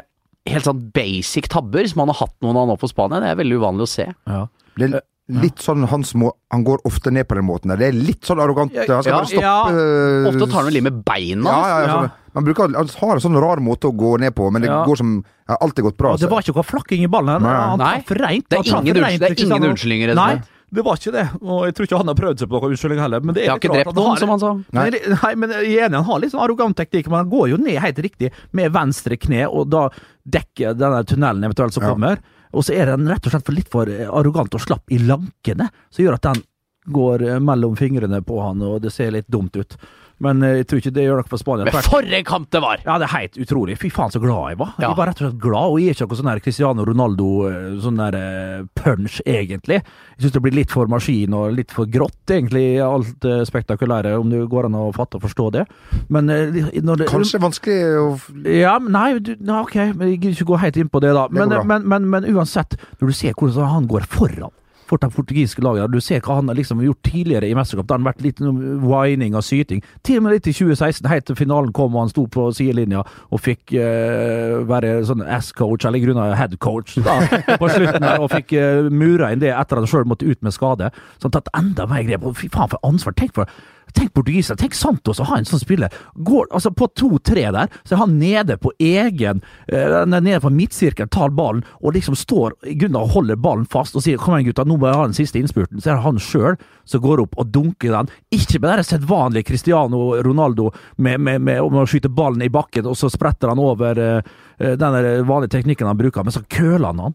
[0.48, 3.40] helt sånn basic tabber som han har hatt noen av nå på Spania, det er
[3.42, 4.06] veldig uvanlig å se.
[4.26, 4.46] Ja.
[4.80, 7.76] Det er litt sånn hans må Han går ofte ned på den måten der.
[7.78, 8.72] Det er litt sånn arrogant.
[8.74, 9.58] Han skal Ja, bare stoppe ja.
[9.70, 11.50] eh, Ofte tar han vel i med beina.
[11.52, 11.92] ja, ja, ja, Ja.
[12.00, 12.10] sånn.
[12.34, 14.84] Han, bruker, han har en sånn rar måte å gå ned på, men det Ja.
[14.86, 16.12] går som har alltid gått bra.
[16.14, 17.42] Og det var ikke noe flakking i ballen.
[17.42, 17.54] Nei.
[17.54, 17.94] Han Nei.
[18.02, 18.48] traff reint.
[18.48, 20.42] Det er ingen reint, det er ingen unnskyldninger, Nei.
[20.72, 21.24] Det var ikke det.
[21.42, 23.20] Og jeg tror ikke han har prøvd seg på noen unnskyldning heller.
[23.26, 24.50] Men det er Jeg har ikke drept noen, har- som han sa.
[24.72, 27.48] Nei, nei, men jeg er enig, han har litt sånn arrogant teknikk, men han går
[27.50, 29.88] jo ned helt riktig med venstre kne, og da
[30.28, 31.90] dekker denne tunnelen eventuelt som Ja.
[31.94, 32.18] kommer.
[32.52, 34.98] Og så er den rett og slett for litt for eh, arrogant og slapp i
[34.98, 36.42] lankene, som gjør at den
[36.90, 39.76] går eh, mellom fingrene på han, og det ser litt dumt ut.
[40.24, 41.66] Men eh, jeg tror ikke det gjør noe for Spania.
[41.68, 42.82] Men for en kamp det var!
[42.84, 43.76] ja, det er helt utrolig.
[43.80, 44.74] Fy faen, så glad jeg var.
[44.76, 44.90] Ja.
[44.90, 47.28] Jeg var rett og slett glad, og jeg er ikke noe sånn der Cristiano Ronaldo
[47.48, 49.80] eh, sånn der eh, punch, egentlig.
[49.80, 54.30] Jeg syns det blir litt for maskin og litt for grått, egentlig, alt spektakulære, om
[54.32, 55.64] det går an å fatte og forstå det.
[56.12, 58.06] Men når det Kanskje vanskelig å
[58.44, 61.12] ja, men nei, du, nei, ok, men jeg gidder ikke gå helt inn på det,
[61.16, 61.26] da.
[61.32, 64.52] Men, men, men, men uansett, når du ser hvordan han går foran
[64.90, 65.88] for de portugisiske lagene.
[65.90, 68.42] du ser hva han har liksom gjort tidligere i mesterskap, da har han vært litt
[68.42, 69.82] whining og syting.
[70.06, 73.04] Til og med litt i 2016, helt til finalen kom og han sto på sidelinja
[73.30, 78.54] og fikk uh, være sånn ass-coach, eller i grunnen head-coach, på slutten der, og fikk
[78.58, 80.90] uh, mura inn det etter at han sjøl måtte ut med skade.
[81.18, 82.26] Så han tatt enda mer grep.
[82.26, 83.16] Og Fy faen, for ansvar!
[83.18, 83.50] Tenk for
[83.96, 85.92] Tenk portugiser, tenk Santos å ha en sånn spiller.
[86.14, 91.10] Går, altså På 2-3 der, så er han nede på egen er Nede på midtsirkelen,
[91.12, 94.50] tar ballen og liksom står i grunnen og holder ballen fast og sier 'kom igjen,
[94.50, 95.80] gutta, nå må jeg ha den siste innspurten'.
[95.80, 98.08] Så er det han sjøl som går opp og dunker den.
[98.32, 102.86] Ikke med det sedvanlige Cristiano Ronaldo med, med, med, med å skyte ballen i bakken,
[102.86, 104.22] og så spretter han over eh,
[104.58, 107.14] den vanlige teknikken han bruker, men så køler han han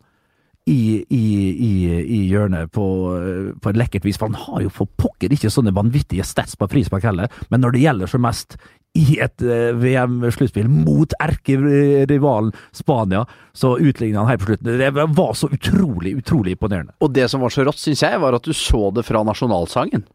[0.67, 2.85] i, i, i, i hjørnet på,
[3.19, 4.17] eh, på et lekkert vis.
[4.17, 7.75] For han har jo for pokker ikke sånne vanvittige stats på frispark heller, men når
[7.75, 8.57] det gjelder så mest
[8.95, 14.77] i et eh, VM-sluttspill mot erkerivalen Spania, så utligner han her på slutten.
[14.79, 16.95] Det var så utrolig, utrolig imponerende.
[17.03, 20.05] Og det som var så rått, syns jeg, var at du så det fra nasjonalsangen.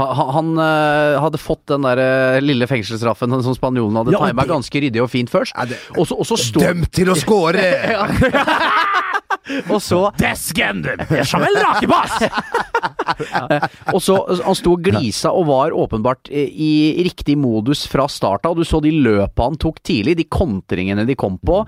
[0.00, 4.22] Ha- ha- Han øh, hadde fått den der øh, lille fengselsstraffen som spanjolen hadde Ja,
[4.24, 5.52] tima ganske ryddig og fint først.
[5.52, 7.60] Ja, det- Og så, står Dømt til å score!
[9.70, 11.02] Og så Desgenden!
[11.10, 12.22] Jamel Rakebass!
[13.92, 16.44] Og så Han sto og glisa og var åpenbart i,
[16.98, 18.50] i riktig modus fra starta.
[18.52, 21.62] Og Du så de løpa han tok tidlig, de kontringene de kom på.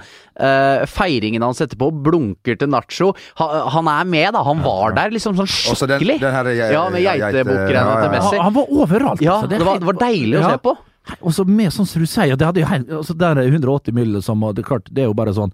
[0.90, 3.12] feiringen han setter på, blunker til Nacho.
[3.38, 4.42] Han er med, da.
[4.46, 6.18] Han var der, liksom sånn skikkelig.
[6.18, 7.44] den- den her, jeg- ja, med ja, til.
[7.44, 8.36] Messi.
[8.36, 9.20] Han, han var overalt.
[9.22, 9.48] Ja, altså.
[9.48, 10.76] det var, det var deilig å se på.
[11.20, 13.92] Og så med sånn som du sier, det hadde jo helt altså Der er 180
[13.92, 14.22] mill.
[14.22, 15.52] som det, klart, det er jo bare sånn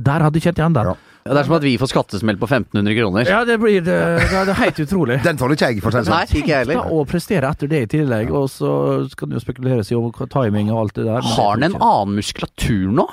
[0.00, 0.90] Der hadde du kjent igjen den.
[0.92, 0.96] Ja.
[1.20, 3.26] Ja, det er som at vi får skattesmell på 1500 kroner.
[3.28, 3.96] Ja, det blir det,
[4.32, 5.18] det er helt utrolig.
[5.26, 6.38] Den tåler ikke jeg, for å si det Nei, sånn.
[6.40, 6.94] ikke jeg Da, heller.
[6.96, 8.70] å prestere etter det i tillegg, og så
[9.12, 11.26] skal det jo spekuleres i om timing og alt det der.
[11.36, 13.04] Har han en annen muskulatur nå?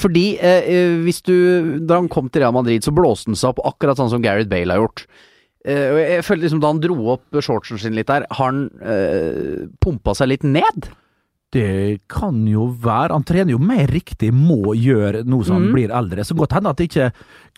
[0.00, 1.34] Fordi eh, eh, hvis du
[1.82, 4.48] Da han kom til Real Madrid, så blåste han seg opp akkurat sånn som Gareth
[4.50, 5.04] Bale har gjort.
[5.66, 9.66] Eh, jeg føler liksom Da han dro opp shortsen sin litt der, har han eh,
[9.82, 10.88] pumpa seg litt ned?
[11.50, 13.16] Det kan jo være.
[13.16, 16.22] Han trener jo mer riktig, må gjøre nå som han blir eldre.
[16.26, 17.08] Så godt hende at ikke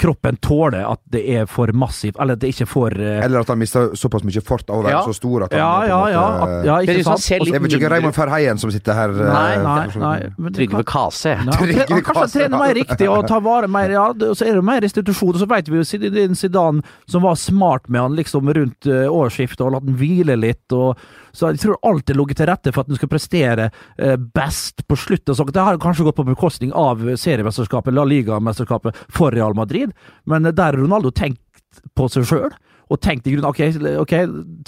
[0.02, 3.10] kroppen tåler at det er for massivt, eller at det ikke får uh...
[3.24, 5.02] Eller at han mister såpass mye fort av å være Ja.
[5.06, 6.24] så stor at han Ja, en ja, måte- ja.
[6.42, 7.22] At, ja ikke synes sant?
[7.22, 9.14] ser Og så- Det er vel ikke Raymond Ferheien som sitter her?
[9.14, 10.28] eh, Nei, nei, nei.
[10.38, 11.36] men Trygve Kase.
[11.46, 14.36] Nei, Trygve han, han kanskje Kase, trener mer riktig og tar vare mer Ja, og
[14.36, 15.34] så er det mer restitusjon.
[15.36, 19.06] Og så vet vi jo Zinedine Zidane som var smart med han liksom rundt uh,
[19.12, 20.66] årsskiftet og latt han hvile litt.
[20.72, 20.96] og
[21.32, 24.82] så jeg tror alt er ligget til rette for at den skal prestere eh, best
[24.86, 25.24] på slutt.
[25.32, 25.52] og sånt.
[25.56, 29.91] Det har kanskje gått på bekostning av seriemesterskapet, La Liga-mesterskapet, for Real Madrid,
[30.26, 31.40] men der har Ronaldo tenkt
[31.96, 32.52] på seg sjøl.
[32.92, 33.60] Og tenkt i grunnen, ok,
[34.02, 34.10] ok,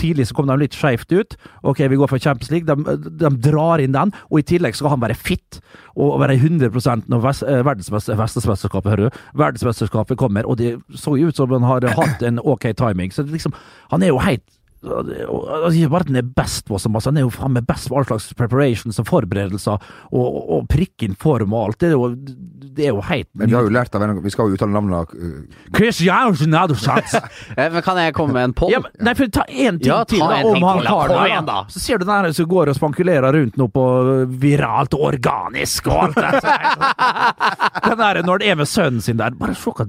[0.00, 1.34] tidlig så kom de litt skjevt ut.
[1.68, 2.64] Ok, vi går for Champions League.
[2.64, 5.58] De, de drar inn den, og i tillegg skal han være fit
[5.92, 10.48] og være 100 når vest- eh, verdensmester- verdensmesterskapet hører du, verdensmesterskapet kommer.
[10.48, 13.12] Og det så jo ut som han har hatt en ok timing.
[13.12, 13.52] Så liksom,
[13.92, 14.46] han er jo helt
[14.84, 17.66] altså, Ikke bare at han er best på så masse, han er jo faen meg
[17.68, 21.80] best på all slags preparations og forberedelser, og, og, og inn form og alt.
[21.80, 22.10] Det er jo,
[22.74, 24.74] det er jo helt Men vi har jo lært av hverandre, Vi skal jo uttale
[24.74, 25.06] navnene uh.
[27.54, 28.72] Eh, Men kan jeg komme med en poll?
[28.72, 31.18] Ja, men, nei, for ta én ting Ja, ta til da, en om han det.
[31.28, 31.58] igjen, Da.
[31.70, 33.84] Så ser du den som går og spankulerer rundt nå på
[34.40, 36.62] viralt og organisk og alt det der.
[37.84, 39.34] Den der når det er med sønnen sin der.
[39.38, 39.86] Bare se hva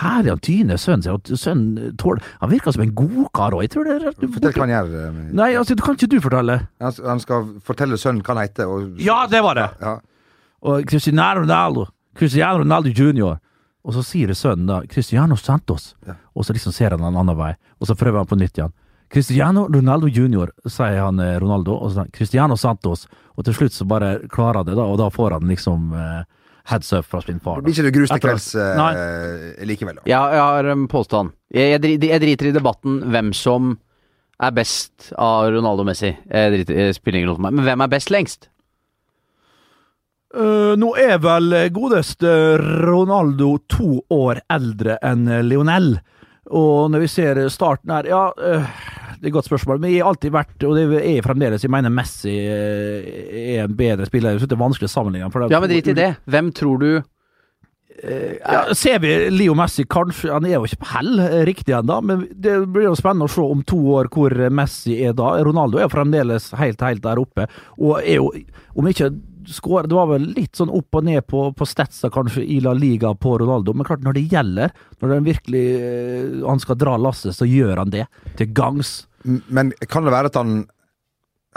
[0.00, 1.12] herlig han tyner sønnen sin.
[1.12, 3.66] og Sønnen tåler Han virker som en godkar òg.
[3.66, 4.92] Jeg tror det er Fortell hva han gjør.
[5.00, 6.58] eh, Nei, altså, kan ikke du fortelle?
[6.82, 8.68] Han, han skal fortelle sønnen hva han heter.
[8.70, 9.68] Og, Ja, det var det!
[9.80, 9.96] Ja.
[10.64, 11.86] Og Cristiano Ronaldo.
[12.16, 13.38] Cristiano Ronaldo jr.
[13.84, 15.90] Og så sier sønnen da Cristiano Santos.
[16.08, 16.14] Ja.
[16.34, 17.50] Og så liksom ser han en annen vei.
[17.80, 18.72] Og så prøver han på nytt igjen.
[19.12, 21.76] Cristiano Ronaldo jr., sier han eh, Ronaldo.
[21.76, 23.04] Og så Cristiano Santos.
[23.36, 24.86] Og til slutt så bare klarer han det, da.
[24.88, 26.22] Og da får han liksom eh,
[26.72, 27.60] heads up fra sin far.
[27.60, 30.06] Det blir ikke det grus til kvelds eh, likevel, da.
[30.08, 31.34] Ja, jeg har en påstand.
[31.54, 33.74] Jeg, jeg, jeg driter i debatten hvem som
[34.42, 36.10] er best av Ronaldo og Messi.
[36.10, 37.56] Jeg spiller ingen rolle for meg.
[37.58, 38.50] Men hvem er best lengst?
[40.34, 45.94] Uh, nå er vel godeste Ronaldo to år eldre enn Lionel.
[46.50, 48.66] Og når vi ser starten her Ja, uh,
[49.24, 51.72] det er et godt spørsmål, men jeg har alltid vært, og det er fremdeles, jeg
[51.72, 54.34] mener Messi eh, er en bedre spiller.
[54.34, 55.30] Jeg synes det er vanskelig å sammenligne.
[55.48, 56.10] Ja, men drit i det.
[56.28, 56.90] Hvem tror du
[58.02, 62.00] Ja, ser vi Leo Messi kanskje Han er jo ikke på hell eh, riktig ennå,
[62.04, 65.36] men det blir jo spennende å se om to år hvor Messi er da.
[65.46, 67.46] Ronaldo er jo fremdeles helt, helt der oppe,
[67.78, 68.32] og er jo
[68.74, 69.12] Om ikke
[69.48, 72.72] skårer Det var vel litt sånn opp og ned på, på statsa kanskje i La
[72.76, 76.96] Liga på Ronaldo, men klart når det gjelder, når den virkelig eh, han skal dra
[77.00, 78.06] lasset, så gjør han det
[78.38, 79.02] til gangs.
[79.24, 80.64] Men kan det være at han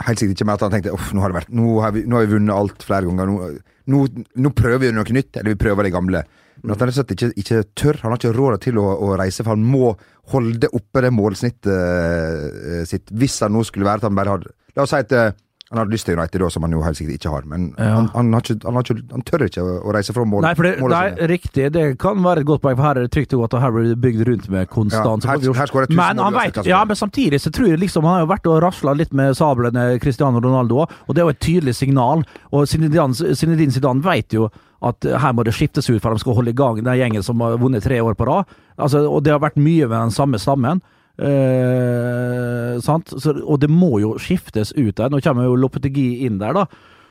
[0.06, 2.26] Helt sikkert ikke med at han tenkte nå har, vært, nå, har vi, nå har
[2.26, 3.56] vi vunnet alt flere ganger.
[3.88, 4.02] Nå,
[4.38, 6.22] nå prøver vi noe nytt, eller vi prøver det gamle.
[6.62, 7.98] Men at han rett og slett ikke, ikke tør.
[8.02, 9.92] Han har ikke råd til å, å reise, for han må
[10.32, 13.10] holde oppe det målsnittet eh, sitt.
[13.14, 15.32] Hvis han nå skulle være at han bare hadde La oss si at eh,
[15.70, 17.42] han hadde lyst til United, da, som han jo helt sikkert ikke har.
[17.44, 17.88] Men Ja.
[17.98, 20.42] han, han, har ikke, han, har ikke, han tør ikke å, reise fra mål.
[20.46, 23.34] Nei, det, nei, riktig, det kan være et godt poeng, for her er det trygt
[23.36, 25.24] og godt, og her blir det bygd rundt med konstant.
[25.28, 28.14] Ja, her- her tusen men han vet, ja, men samtidig så tror jeg liksom han
[28.16, 31.34] har jo vært og rasla litt med sablene Cristiano Ronaldo òg, og det er jo
[31.36, 32.24] et tydelig signal.
[32.52, 34.48] Og Zinedine Zidane vet jo
[34.80, 37.22] at her må det skiftes ut for at de skal holde i gang den gjengen
[37.26, 38.46] som har vunnet tre år på rad.
[38.78, 40.80] Altså, og det har vært mye med den samme stammen.
[41.18, 43.10] Eh, sant?
[43.18, 45.10] Så, og det må jo skiftes ut der.
[45.10, 46.66] Nå kommer jo Lopetegi inn der, da.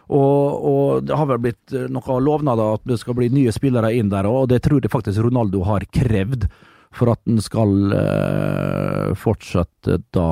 [0.08, 3.92] Og, og det har vel blitt eh, noen lovnader at det skal bli nye spillere
[3.98, 6.48] inn der, og det tror jeg faktisk Ronaldo har krevd
[6.96, 10.30] for at den skal eh, fortsette da.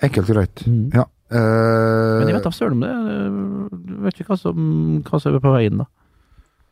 [0.00, 0.62] Enkelt og greit.
[0.64, 0.86] Mm.
[0.96, 1.04] Ja.
[1.28, 2.94] Eh, Men jeg vet da søren om det.
[2.96, 4.70] Jeg vet ikke hva som,
[5.04, 5.86] hva som er på vei inn, da.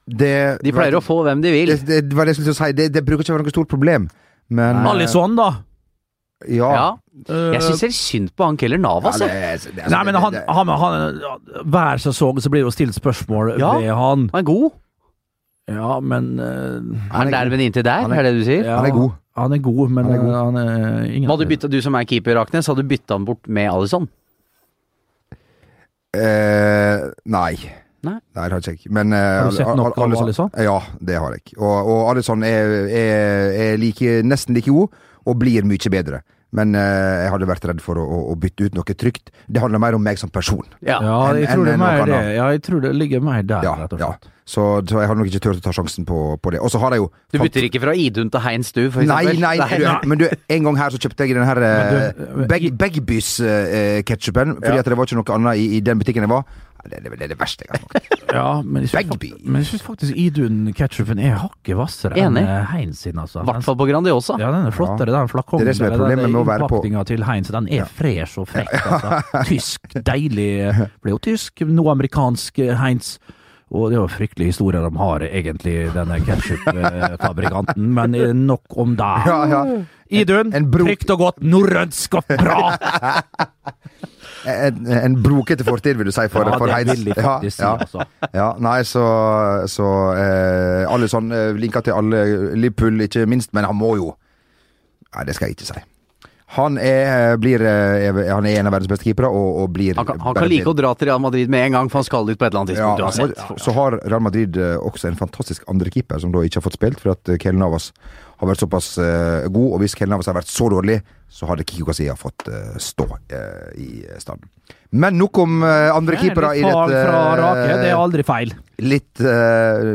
[0.09, 0.33] det,
[0.65, 1.75] De pleier å få hvem de vil.
[1.75, 2.73] det, det, det.
[2.81, 4.09] Det, det bruker ikke å være noe stort problem.
[4.51, 5.49] Men eh, Alison, da.
[6.49, 6.69] Ja.
[6.73, 6.89] Ja.
[7.29, 9.19] Eh, Jeg syns det er synd på han Keller Navas.
[9.21, 9.61] Ja, jeg.
[9.61, 11.21] det- det- altså, Nei, men han, han, han,
[11.67, 13.73] Hver sesong så blir det jo stilt spørsmål Ja.
[13.79, 14.29] ved han.
[14.33, 14.71] Han er god.
[15.69, 16.81] Ja, men Er
[17.13, 18.07] han der, men inntil der?
[18.07, 18.65] Er- Er det du sier?
[18.65, 19.11] ja, Han er god.
[19.37, 20.35] Han er god, men Han er god.
[20.35, 23.25] han er ingen Hadde du, byttet, du som er keeper, Raknes, hadde du bytta han
[23.25, 24.09] bort med Alison?
[26.17, 27.55] Uh, nei.
[28.07, 28.19] Nei.
[28.35, 28.93] det har jeg ikke.
[28.95, 30.51] Men uh, Har du sett noe nok av Alisson?
[30.63, 31.57] Ja, det har jeg.
[31.59, 34.95] Og, og Alison er, er, er like, nesten like god,
[35.27, 36.23] og blir mye bedre.
[36.57, 39.29] Men uh, jeg hadde vært redd for å, å, å bytte ut noe trygt.
[39.53, 40.65] Det handler mer om meg som person.
[40.81, 40.97] Ja.
[41.05, 42.23] Ja, jeg enn- tror det er enn det.
[42.39, 44.15] Ja, jeg tror det ligger mer der, Ja, rett og ja.
[44.49, 46.63] Så, så jeg hadde nok ikke turt å ta sjansen på, på det.
[46.65, 49.19] Og så har jeg jo Du bytter ikke fra Idun til Heinz, du, for Nei,
[49.29, 49.43] eksempel?
[49.45, 50.25] nei, du, men du,
[50.57, 54.79] en gang her så kjøpte jeg den her Men du- uh, Beggbys-ketchupen, fordi Ja.
[54.81, 56.45] at det var ikke noe annet i, i den butikken jeg var.
[56.79, 58.15] Ja, Det, det, det er det verste jeg har smakt.
[58.39, 59.29] Ja, men jeg syns Bagby.
[59.43, 63.41] men jeg syns faktisk Idun-ketsjupen er hakket hvassere enn eh, Heinz sin, altså.
[63.41, 64.37] I hvert fall på Grandiosa.
[64.39, 65.65] Ja, den er flottere, den flakongen.
[65.65, 67.89] Det er det som er problemet med å være på- innpakninga til Heinz, den er
[67.89, 69.23] fresh og frekk, altså.
[69.49, 70.51] Tysk, deilig.
[70.77, 73.17] Det blir jo tysk, noe amerikansk eh, Heinz.
[73.69, 78.95] Og det er jo fryktelige historier de har, egentlig, denne ketsjupfabrikanten, men eh, nok om
[78.97, 79.11] det.
[79.29, 79.63] Ja, ja.
[80.11, 82.61] Idun, En trygt og godt, norrønsk og bra!
[84.49, 88.05] En, en brokete fortid, vil du si, for, ja, for faktisk ja, si, altså.
[88.23, 88.29] ja.
[88.39, 89.03] ja, nei, så,
[89.69, 92.23] så eh, Alle sånn linka linker til alle
[92.55, 94.13] Liverpool, ikke minst, men han må jo
[95.17, 95.83] Nei, det skal jeg ikke si.
[96.57, 100.07] Han er, blir, eh, han er en av verdens beste keepere, og, og blir Han
[100.09, 102.29] kan, han kan like å dra til Real Madrid med en gang, for han skal
[102.29, 103.61] dit på et eller annet ja, tidspunkt uansett.
[103.65, 107.03] Så har Real Madrid eh, også en fantastisk andrekeeper som da ikke har fått spilt,
[107.05, 107.91] for at Kjell Navas
[108.39, 109.73] har vært såpass uh, god.
[109.75, 113.07] Og hvis Kellen Navas har vært så dårlig, så hadde Kiko Kasia fått uh, stå
[113.35, 113.89] eh, i
[114.23, 114.47] stand.
[114.97, 117.01] Men nok om andre keepere i dette.
[117.05, 118.55] fra Rake, det er aldri feil.
[118.81, 119.21] Litt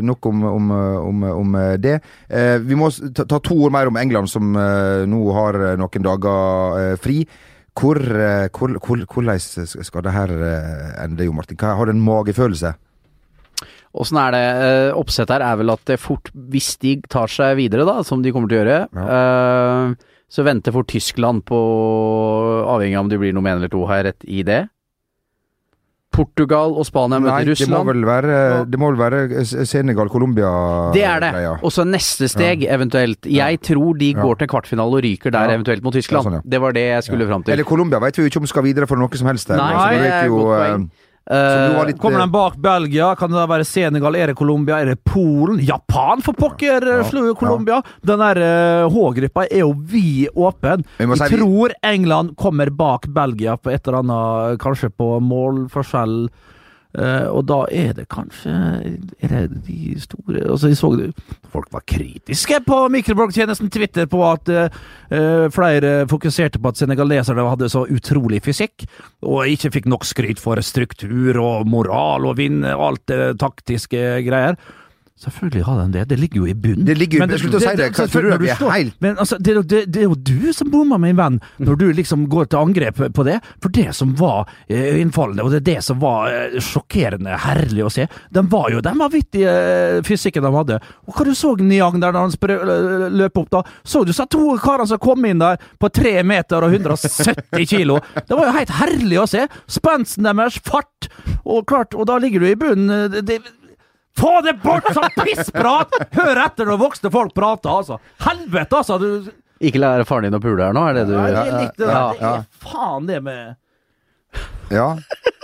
[0.06, 1.96] nok om, om, om, om det.
[2.62, 7.24] Vi må ta, ta to ord mer om England, som nå har noen dager fri.
[7.74, 7.98] Hvor,
[8.54, 10.36] hvor, hvor, hvordan skal det her
[11.02, 11.58] ende, Jo Martin?
[11.58, 12.76] Hva, har du en magefølelse?
[13.94, 14.44] Åssen er det?
[14.66, 18.24] Eh, Oppsett her er vel at det fort, hvis de tar seg videre, da, som
[18.24, 19.94] de kommer til å gjøre, eh,
[20.34, 21.60] så venter fort Tyskland på
[22.74, 24.64] Avhengig av om det blir noe med en eller to her, rett i det.
[26.14, 27.88] Portugal og Spania møter det må Russland.
[27.90, 28.34] vel være,
[28.70, 30.52] det må vel være Senegal-Colombia.
[30.94, 31.32] Det er det.
[31.66, 33.26] Og så neste steg, eventuelt.
[33.26, 34.22] Jeg tror de Ja.
[34.22, 35.58] går til kvartfinale og ryker der, Ja.
[35.58, 36.24] eventuelt mot Tyskland.
[36.26, 36.42] Ja, sånn, ja.
[36.46, 37.54] Det var det jeg skulle fram til.
[37.54, 39.48] Eller Colombia vet vi jo ikke om skal videre for noe som helst.
[39.48, 40.92] Der, Nei, altså, det er jo, godt eh, poeng.
[41.30, 41.34] Du
[41.78, 43.16] var Eh, litt, Kommer de bak Belgia?
[43.16, 44.16] Kan det da være Senegal?
[44.16, 44.82] Er det Colombia?
[44.82, 45.60] Er det Polen?
[45.64, 46.84] Japan, for pokker!
[46.84, 47.78] Ja, eh, Colombia!
[47.80, 48.00] Ja.
[48.04, 50.84] Den der H-gruppa er jo vid åpen.
[50.98, 55.22] Vi Jeg si vi- tror England kommer bak Belgia på et eller annet, kanskje på
[55.22, 56.28] målforskjell.
[56.94, 60.92] Eh, og da er det kanskje Er det de store Altså, jeg så
[61.50, 67.70] Folk var kritiske på mikrobloggtjenesten Twitter på at eh, flere fokuserte på at senegaleserne hadde
[67.70, 68.86] så utrolig fysikk,
[69.22, 74.58] og ikke fikk nok skryt for struktur og moral og vinne alt det taktiske greier.
[75.24, 76.86] Selvfølgelig har den det, det ligger jo i bunnen.
[76.88, 77.40] Det ligger jo i bunnen.
[77.40, 77.86] Slutt å si det.
[77.94, 80.98] Hva tror du er helt- Men altså, det, det, det er jo du som bommer,
[81.00, 83.38] min venn, når du liksom går til angrep på det.
[83.62, 87.86] For det som var eh, innfallende, og det er det som var eh, sjokkerende herlig
[87.86, 90.82] å se, den var jo den vanvittige eh, fysikken de hadde.
[91.08, 93.64] Og hva du så Niang der da han løp opp, da?
[93.86, 98.02] Så du så to karer som kom inn der på tre meter og 170 kilo?
[98.18, 99.46] Det var jo helt herlig å se!
[99.72, 101.08] Spensten deres, fart,
[101.46, 103.22] og klart, og da ligger du i bunnen.
[103.24, 103.40] det,
[104.20, 105.96] få det bort, sånn pissprat!
[106.18, 108.00] Hør etter når voksne folk prater, altså!
[108.24, 109.00] Helvete, altså!
[109.02, 111.60] Du, Ikke lære faren din å pule her nå, er det du Nei, det er
[111.60, 111.94] litt det der.
[111.94, 112.08] Ja.
[112.18, 113.60] Det er faen det med
[114.74, 114.88] Ja.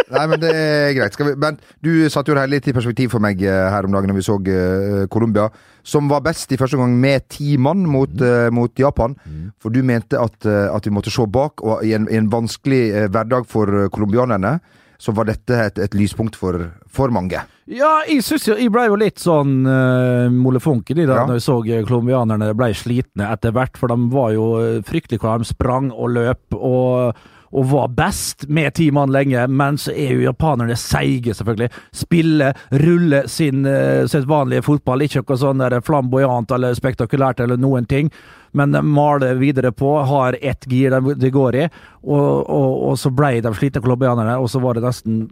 [0.09, 1.13] Nei, men det er greit.
[1.13, 3.85] Skal vi, men du satte jo det her litt i perspektiv for meg eh, her
[3.85, 5.45] om dagen når vi så eh, Colombia,
[5.85, 9.15] som var best i første gang med ti mann mot, uh, mot Japan.
[9.61, 13.07] For du mente at, at vi måtte se bak, og i en, i en vanskelig
[13.13, 14.57] hverdag for colombianerne,
[14.99, 16.59] så var dette et, et lyspunkt for,
[16.91, 17.39] for mange.
[17.69, 21.25] Ja, jeg synes jo Jeg ble jo litt sånn uh, molefonken i det Ja.
[21.27, 25.21] når jeg så eh, colombianerne ble slitne etter hvert, for de var jo eh, fryktelig
[25.21, 29.93] hva de sprang og løp og, og var best med ti mann lenge, men så
[29.93, 31.69] er jo japanerne seige, selvfølgelig.
[31.95, 32.51] Spille,
[32.83, 38.11] rulle sin uh, vanlige fotball, ikke noe sånn flamboyant eller spektakulært eller noen ting.
[38.51, 41.67] Men de maler videre på, har ett gir de, går i,
[42.03, 45.27] og, og, og så ble de slitne colombianerne, og så var det nesten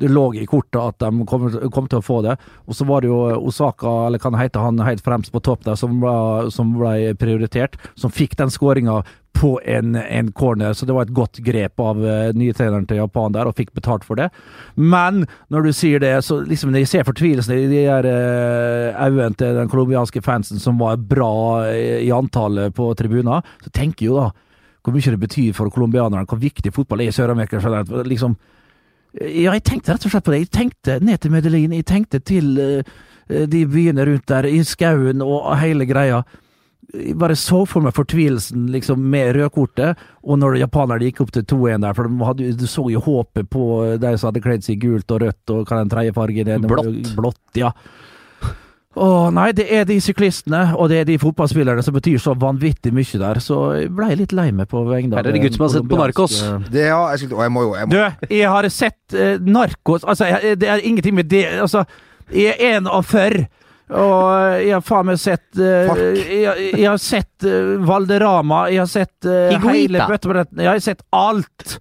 [0.00, 2.34] Det lå i kortet at de kom, kom til å få det.
[2.68, 5.64] Og så var det jo Osaka, eller hva han heter, han helt fremst på topp
[5.64, 9.00] der, som ble, som ble prioritert, som fikk den skåringa
[9.36, 13.00] på en, en corner, så det var et godt grep av uh, nye treneren til
[13.00, 14.28] Japan der, og fikk betalt for det.
[14.76, 19.38] Men når du sier det, så liksom jeg ser fortvilelsen i de her uh, øynene
[19.38, 21.32] til den colombianske fansen som var bra
[21.72, 24.30] i, i antallet på tribuner, så tenker jeg jo da
[24.80, 27.60] hvor mye det betyr for colombianerne, hvor viktig fotball er i Sør-Amerika.
[28.08, 28.36] Liksom,
[29.20, 30.38] ja, jeg tenkte rett og slett på det.
[30.46, 32.94] Jeg tenkte ned til Medellin, jeg tenkte til uh,
[33.28, 36.22] de byene rundt der, i skauen og hele greia.
[36.90, 41.46] Jeg bare så for meg fortvilelsen liksom, med rødkortet, og når japanerne gikk opp til
[41.46, 43.66] 2-1 der, for de hadde, du så jo håpet på
[44.02, 46.64] de som hadde kledd seg i gult og rødt, og hva den tredje fargen er.
[46.64, 47.12] Blått.
[47.18, 47.70] Blått, ja.
[48.98, 52.90] Å nei, det er de syklistene og det er de fotballspillerne som betyr så vanvittig
[52.90, 55.62] mye der, så jeg ble litt lei meg på vegne Her er det gutt som
[55.62, 56.40] har sett på Narkos.
[56.66, 60.02] Det, ja, jeg, skulle, jeg må jo jeg må, du, jeg har sett eh, Narkos
[60.02, 61.84] Altså, jeg, det er ingenting med det Altså,
[62.34, 63.34] jeg er en av før.
[63.90, 66.44] Og jeg har faen meg sett uh, jeg,
[66.76, 71.80] jeg har sett uh, Valderama, jeg har sett uh, hele bøttebrettet Jeg har sett alt!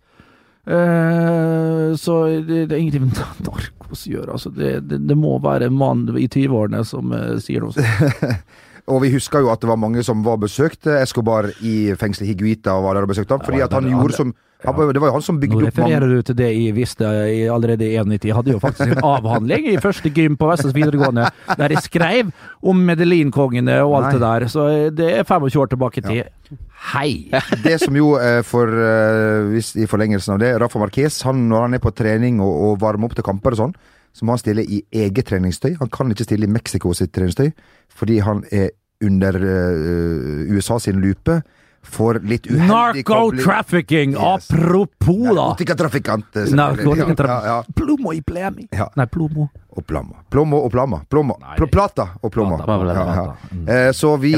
[0.70, 4.34] Uh, så det, det er ingenting med narkos å gjøre.
[4.38, 8.44] Altså, det, det, det må være en mann i 20-årene som eh, sier noe sånt.
[8.90, 12.74] Og vi husker jo at det var mange som var besøkte Escobar i fengselet Higuita
[12.78, 14.74] og var der og besøkte ham, fordi at han gjorde som Ja.
[14.76, 17.46] Det var jo han som bygde opp Nå refererer du til det jeg visste jeg
[17.48, 18.26] allerede i 91.
[18.28, 21.30] Jeg hadde jo faktisk en avhandling i første gym på Vestlands videregående
[21.62, 24.12] der jeg skrev om Medellin-kongene og alt Nei.
[24.18, 24.48] det der.
[24.52, 26.60] Så det er 25 år tilbake i tid.
[26.92, 27.12] Hei!
[27.64, 31.80] Det som jo eh, for eh, I forlengelsen av det, Rafa Marquez, han, når han
[31.80, 33.74] er på trening og, og varmer opp til kamper og sånn,
[34.14, 35.76] så må han stille i eget treningstøy.
[35.80, 37.52] Han kan ikke stille i Mexico sitt treningstøy,
[37.96, 38.72] fordi han er
[39.06, 41.42] under uh, USA sin lupe.
[41.90, 44.12] For litt uheldig Narco-trafficking!
[44.12, 44.50] Yes.
[44.52, 45.34] Apropos, da!
[45.34, 47.64] Narkotikatrafikant, eh, Ja, ja.
[47.76, 48.68] Plomo i plemi.
[48.76, 48.90] Ja.
[49.00, 49.48] Nei, plomo.
[49.70, 50.18] Og plomo.
[50.30, 51.00] Plomo og plama.
[51.10, 51.38] Plomo.
[51.56, 52.60] Pl plata og plomo.
[52.68, 53.36] Ja, ja.
[53.74, 54.36] Eh, så vi,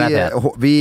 [0.61, 0.75] vi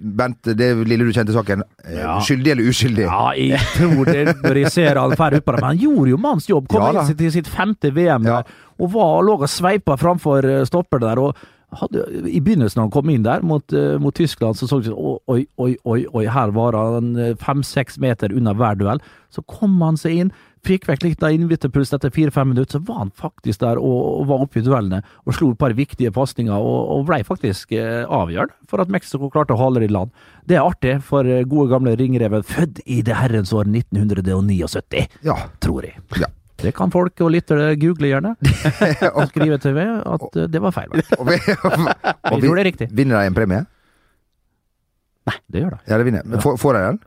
[0.00, 1.62] Bent, det lille du kjente saken.
[1.84, 2.18] eh, Ja.
[2.20, 3.06] Skyldig eller uskyldig?
[3.08, 5.60] Ja, jeg tror det når jeg ser han fer ut på det.
[5.62, 6.68] Men han gjorde jo manns jobb.
[6.68, 8.42] Kom Ja inn til sitt femte VM Ja.
[8.78, 11.18] og var, lå og sveipa framfor stopper der.
[11.18, 11.36] og
[11.80, 14.88] hadde, I begynnelsen når han kom inn der mot, eh, mot Tyskland, så så det
[14.88, 19.00] ut som oi, oi, oi, oi, her var han eh, fem-seks meter unna hver duell.
[19.34, 20.32] Så kom han seg inn,
[20.64, 24.28] fikk vekk litt av innbytterpulsen etter fire-fem minutter, så var han faktisk der og, og
[24.30, 28.04] var oppe i duellene og slo et par viktige pasninger og, og ble faktisk eh,
[28.08, 30.14] avgjørende for at Mexico klarte å holde det i land.
[30.48, 35.36] Det er artig for gode gamle ringreven, født i det herrens år 1979, Ja.
[35.60, 35.98] tror jeg.
[36.20, 36.30] ja.
[36.62, 38.34] Det kan folk og lyttere google gjerne.
[39.16, 40.92] Og skrive til meg at det var feil.
[41.18, 42.88] Og vi, og vi, det riktig.
[42.94, 43.64] Vinner de en premie?
[45.24, 45.82] Nei, Det gjør det.
[45.88, 46.24] Ja, det vinner.
[46.28, 47.02] Men Får, får de den?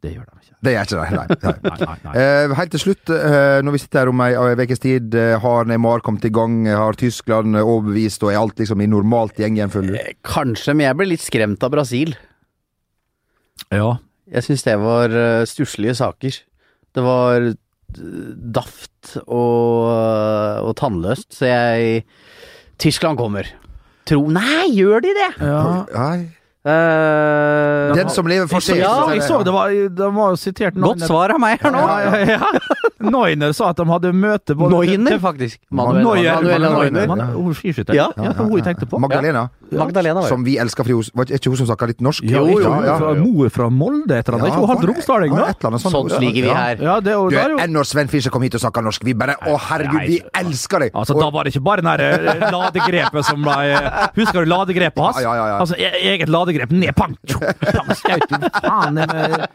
[0.00, 0.54] Det gjør de ikke.
[0.60, 1.24] Det gjør ikke det, Nei.
[1.30, 1.52] nei.
[1.70, 2.14] Nei, nei, nei.
[2.20, 4.32] Eh, helt til slutt, uh, når vi sitter her om ei
[4.64, 6.58] ukes tid, uh, har Neymar kommet i gang?
[6.68, 9.98] Har Tyskland overbevist, og er alt liksom i normalt gjeng igjen, føler du?
[10.00, 12.14] Eh, Kanskje, men jeg ble litt skremt av Brasil.
[13.72, 13.94] Ja.
[14.30, 16.40] Jeg syns det var uh, stusslige saker.
[16.96, 17.52] Det var
[17.98, 19.88] daft og,
[20.66, 22.04] og tannløst, så jeg
[22.80, 23.48] Tyskland kommer.
[24.08, 25.32] Tro Nei, gjør de det?!
[25.40, 25.64] ja.
[25.94, 26.20] Nei.
[26.60, 28.82] Uh, Den som lever for seg.
[28.82, 31.80] Ja, jeg så det var, de var jo sitert Godt svar av meg her nå!
[32.04, 32.50] Ja, ja.
[33.00, 35.60] Neuner sa at de hadde møte både Neuner, faktisk.
[35.72, 36.42] Manuel, Neuer.
[36.44, 37.54] Manuela Neuner.
[37.56, 37.96] Skiskytter.
[37.96, 38.10] Ja.
[38.16, 39.00] ja, hun jeg tenkte på.
[39.00, 42.24] Magdalena, Magdalena var som vi elsker fordi hun Var ikke hun som snakka litt norsk?
[42.28, 44.50] Ja, Jo, jo, fra mor fra Molde, et eller annet.
[44.50, 45.78] ikke hun halvt romsdaling, da?
[45.80, 46.82] Sånn sliker vi her.
[46.84, 49.04] Ja, det, og Du, er jo enn når Sven Fischer kom hit og snakka norsk,
[49.06, 50.94] vi bare Å, herregud, vi elsker deg!
[50.94, 54.50] Altså, Da var det ikke bare den der eh, ladegrepet som ble eh, Husker du
[54.50, 55.20] ladegrepet hans?
[55.24, 55.58] Ja, ja, ja.
[55.62, 56.72] Altså, e eget ladegrep.
[56.74, 57.16] Ned, pang!
[58.60, 59.46] faen ned med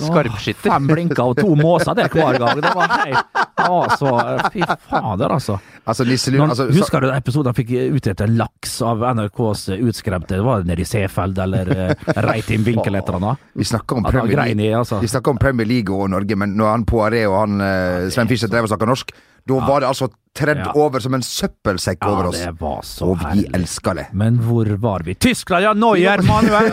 [0.00, 0.70] Skarpskytter.
[0.70, 2.60] Fem blinker og to måser der hver gang.
[2.62, 3.36] Det var helt
[3.66, 4.10] Altså,
[4.52, 4.60] fy
[4.90, 5.56] fader, altså.
[5.86, 9.62] Altså, Nisselund Når, altså, husker du den episoden han fikk utdelt en laks av NRKs
[9.78, 10.36] utskremte?
[10.36, 13.48] Det var nede i Seefeld eller uh, Reitim Winkel et eller annet?
[13.56, 15.00] Vi snakker om det Premier League altså.
[15.02, 18.30] Vi snakker om Premier League og Norge, men når han Poiré og han uh, Sven
[18.30, 20.72] Fischer drev og snakka norsk, da var det altså tredd Ja.
[20.76, 22.40] over som en søppelsekk over Ja, oss.
[22.44, 24.06] det var så Og vi elska det.
[24.12, 25.14] Men hvor var vi?
[25.14, 25.72] Tyskland, ja!
[25.76, 26.70] Neuer, Manuel!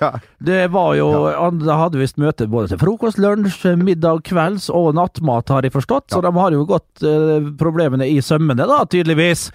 [0.00, 0.10] da.
[0.44, 1.06] Det var jo
[1.64, 6.10] Da hadde visst møte både til frokost, lunsj, middag, kvelds og nattmat, har jeg forstått.
[6.12, 9.48] Så de har jo gått eh, problemene i sømmene, da, tydeligvis.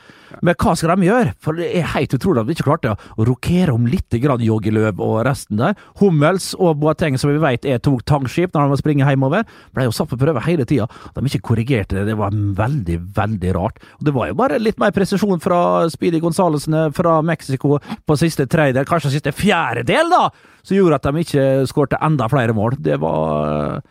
[0.45, 1.31] Men hva skal de gjøre?
[1.41, 4.99] For det er helt utrolig at de ikke klarte å rokere om litt grann Joggeløv
[5.01, 5.73] og resten der.
[6.01, 9.87] Hummels og Boateng, som vi vet er to tangskip når de må springe hjemover, ble
[9.87, 10.85] jo satt på prøve hele tida.
[11.17, 12.05] De ikke korrigerte det.
[12.11, 13.81] Det var veldig, veldig rart.
[13.99, 18.47] Og det var jo bare litt mer presisjon fra Speedy Gonzalesene fra Mexico på siste
[18.49, 20.27] tredjedel, kanskje siste fjerdedel, da,
[20.63, 22.77] som gjorde at de ikke skårte enda flere mål.
[22.83, 23.81] Det var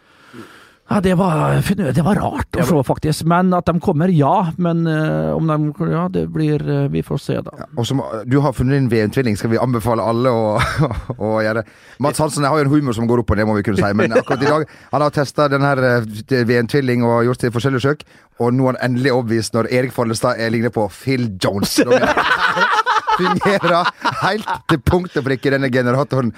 [0.89, 1.61] ja, det var,
[1.93, 3.27] det var rart å se, faktisk.
[3.29, 4.53] Men at de kommer, ja.
[4.57, 7.67] Men eh, om de Ja, det blir eh, Vi får se, da.
[7.77, 10.55] Og som, du har funnet din VM-tvilling, skal vi anbefale alle å,
[11.29, 11.75] å gjøre det.
[12.01, 13.83] Mats Hansen jeg har jo en humor som går opp og det må vi kunne
[13.83, 13.91] si.
[14.01, 16.09] Men akkurat i dag Han har testa den her eh,
[16.49, 18.07] VM-tvilling og gjort til forskjellige søk,
[18.41, 21.81] Og nå er han endelig overbevist når Erik Follestad er ligner på Phil Jones.
[23.19, 26.33] Fungerer helt til punkt og prikke, denne generatoren.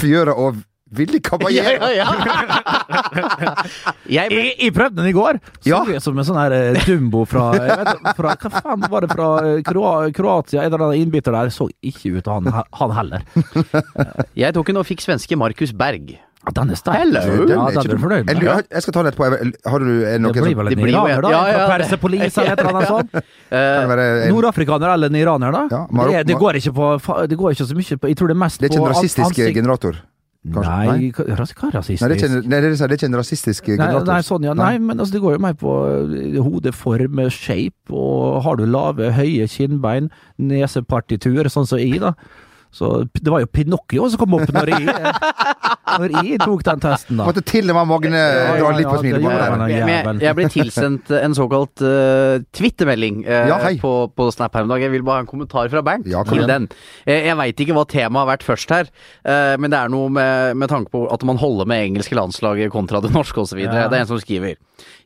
[0.00, 0.62] Fjøra og
[0.94, 1.88] Willy Caballero.
[1.90, 2.06] Ja, ja,
[4.06, 5.40] Jeg ble Jeg, jeg prøvde den i går.
[5.58, 5.80] Så Ja.
[5.90, 9.30] jeg som en sånn her eh, Dumbo fra, vet, fra Hva faen var det fra
[9.42, 10.62] eh, Kroa- Kroatia?
[10.62, 11.50] En eller annen innbytter der.
[11.50, 13.26] Så ikke ut han, han heller.
[14.38, 16.14] Jeg tok en og fikk svenske Markus Berg.
[16.46, 17.00] Ja, den er sterk.
[17.02, 17.18] Hello.
[17.18, 18.66] Ja, Den er den ikke er du fornøyd Jeg, med.
[18.70, 19.24] jeg skal ta den etterpå.
[19.66, 21.30] Har du er det Det blir vel en iraner, da?
[21.34, 23.10] ja, ja, Persepolis eller et eller annet sånt?
[23.46, 25.60] Eh, en, Nordafrikaner eller en iraner, da?
[25.70, 26.86] Ja, Marok- det, det går ikke på
[27.30, 28.90] Det går ikke så mye på Jeg tror det er mest Det er ikke en
[28.94, 30.00] rasistisk ansikt- generator?
[30.54, 30.70] Kanskje?
[30.70, 31.10] Nei, Nei?
[31.16, 32.02] hva er rasistisk?
[32.02, 34.06] Nei, det er en, nei, det er, det er ikke en rasistisk Nei, generator.
[34.12, 34.54] nei, sånn, ja.
[34.58, 39.12] Nei, men altså, det går jo mer på eh, hodeform, shape, og har du lave,
[39.16, 42.14] høye kinnbein, nesepartitur, sånn som jeg, da.
[42.74, 44.84] Så det var jo Pinocchio som kom opp når jeg
[45.96, 47.26] Når jeg tok den testen, da.
[47.28, 48.22] Måtte til og med Magne
[48.58, 49.22] dra litt på det smilet.
[49.22, 49.46] på han, det.
[49.46, 50.20] den Men jævelen.
[50.20, 54.72] jeg, jeg ble tilsendt en såkalt uh, twittermelding uh, Ja, på, på Snap her om
[54.74, 54.88] dagen.
[54.88, 56.68] Jeg vil bare ha en kommentar fra Bernt Ja, til den.
[57.06, 58.90] Jeg, jeg veit ikke hva temaet har vært først her,
[59.24, 62.74] uh, men det er noe med, med tanke på at man holder med engelske landslaget
[62.74, 63.62] kontra det norske osv.
[63.62, 63.86] Ja.
[63.86, 64.58] Det er en som skriver.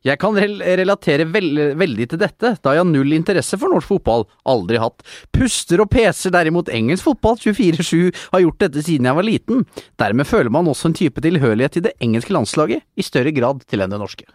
[0.07, 3.91] Jeg kan rel relatere veld veldig til dette, da jeg har null interesse for norsk
[3.93, 4.27] fotball.
[4.49, 5.05] Aldri hatt.
[5.35, 9.67] Puster og peser derimot engelsk fotball 24-7, har gjort dette siden jeg var liten.
[10.01, 13.85] Dermed føler man også en type tilhørighet til det engelske landslaget, i større grad til
[13.85, 14.27] enn det norske.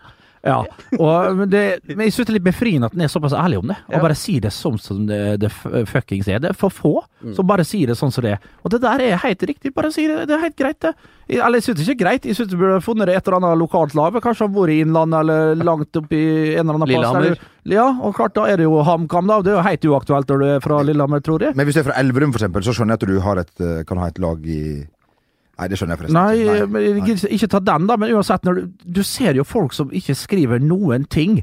[0.46, 0.60] Ja,
[1.00, 3.58] og, men, det, men jeg synes det er litt befriende at den er såpass ærlig
[3.64, 4.02] om det, og Ja.
[4.04, 5.50] bare sier det sånn som det, det
[5.90, 6.38] fuckings er.
[6.44, 6.92] Det er for få
[7.34, 8.44] som bare sier det sånn som det er.
[8.64, 10.28] Og det der er helt riktig, bare si det.
[10.30, 10.92] Det er helt greit, det.
[11.34, 13.40] Eller jeg synes det ikke er greit, jeg synes du burde funnet det et eller
[13.42, 14.14] annet lokalt lag.
[14.22, 16.22] Kanskje han bor i Innlandet eller langt opp i
[16.54, 16.94] en eller annen plass.
[16.94, 17.40] Lillehammer.
[17.66, 19.40] Ja, og klart da er det jo HamKam, da.
[19.42, 21.56] Det er jo helt uaktuelt når du er fra Lillehammer, tror jeg.
[21.58, 23.56] Men hvis du er fra Elverum, for eksempel, så skjønner jeg at du har et,
[23.66, 24.62] eh, kan ha et lag i
[25.56, 26.88] Nei, det skjønner jeg forresten Nei, nei.
[27.16, 27.96] jeg ikke ta den, da.
[28.00, 31.40] Men uansett, du, du ser jo folk som ikke skriver noen ting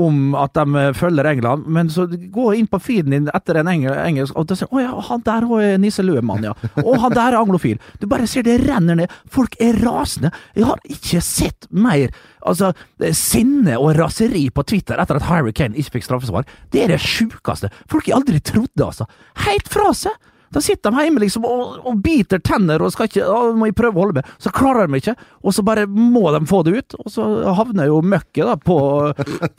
[0.00, 3.68] om at de eh, følger England, men så gå inn på feeden din etter en
[3.68, 6.54] engel, engelsk, og da du, å ja, han der er Nisse Løemann, ja.
[6.80, 7.80] 'Å, han der er anglofil.
[8.00, 9.12] Du bare ser det renner ned.
[9.28, 10.32] Folk er rasende.
[10.56, 12.08] Jeg har ikke sett mer
[12.40, 16.48] altså, eh, sinne og raseri på Twitter etter at Harry Kane ikke fikk straffesvar.
[16.72, 17.68] Det er det sjukeste.
[17.92, 19.08] Folk jeg aldri trodde, altså.
[19.44, 20.16] Helt fra seg.
[20.52, 23.76] Da sitter de hjemme liksom og, og biter tenner og skal ikke å, må jeg
[23.78, 24.30] prøve å holde med.
[24.42, 26.96] Så klarer de ikke, og så bare må de få det ut.
[27.00, 27.26] Og så
[27.56, 28.78] havner jo møkket da på,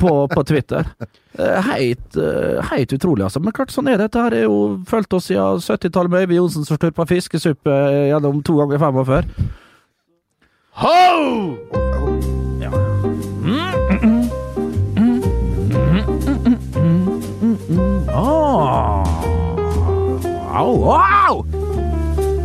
[0.02, 0.90] på, på Twitter.
[1.34, 3.42] Eh, Heit, eh, heit utrolig, altså.
[3.42, 4.12] Men klart, sånn er det.
[4.12, 8.44] Dette er jo fulgt oss siden 70-tallet med Øyvind Johnsen som slurpa fiskesuppe eh, gjennom
[8.46, 9.52] to ganger 45.
[10.84, 12.43] Ho!
[20.76, 21.46] Wow!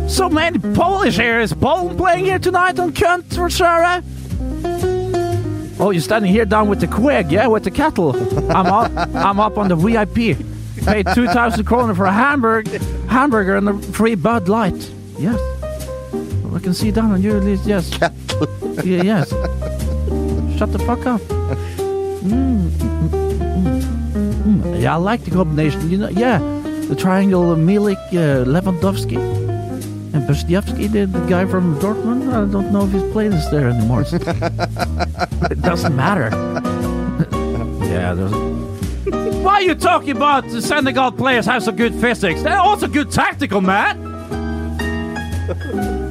[0.07, 1.39] So many Polish here.
[1.39, 4.03] Is Poland playing here tonight on Köntrasjöre?
[5.79, 8.15] Oh, you're standing here down with the quig, yeah, with the kettle.
[8.51, 8.91] I'm up.
[9.15, 10.37] I'm up on the VIP.
[10.85, 12.67] Paid two thousand kroner for a hamburg,
[13.07, 14.91] hamburger and a free Bud Light.
[15.17, 15.39] Yes,
[16.53, 17.65] I can see down on your list.
[17.65, 17.91] Yes,
[18.83, 19.29] yeah, yes.
[20.57, 21.21] Shut the fuck up.
[22.21, 24.81] Mm, mm, mm, mm, mm.
[24.81, 25.89] Yeah, I like the combination.
[25.89, 26.39] You know, yeah,
[26.89, 29.17] the triangle of Milik, uh, Lewandowski,
[30.11, 32.27] and Bestievsky, the, the guy from Dortmund.
[32.33, 34.01] I don't know if he's playing this there anymore.
[35.51, 36.29] it doesn't matter.
[37.85, 38.33] yeah, there's.
[39.43, 42.41] Why are you talking about the Senegal players have some good physics?
[42.41, 44.07] They're also good tactical, man.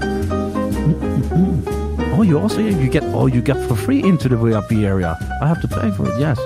[2.18, 5.16] Oh, you also you get oh you get for free into the VIP area.
[5.41, 6.18] I have to pay for it.
[6.18, 6.37] Yes,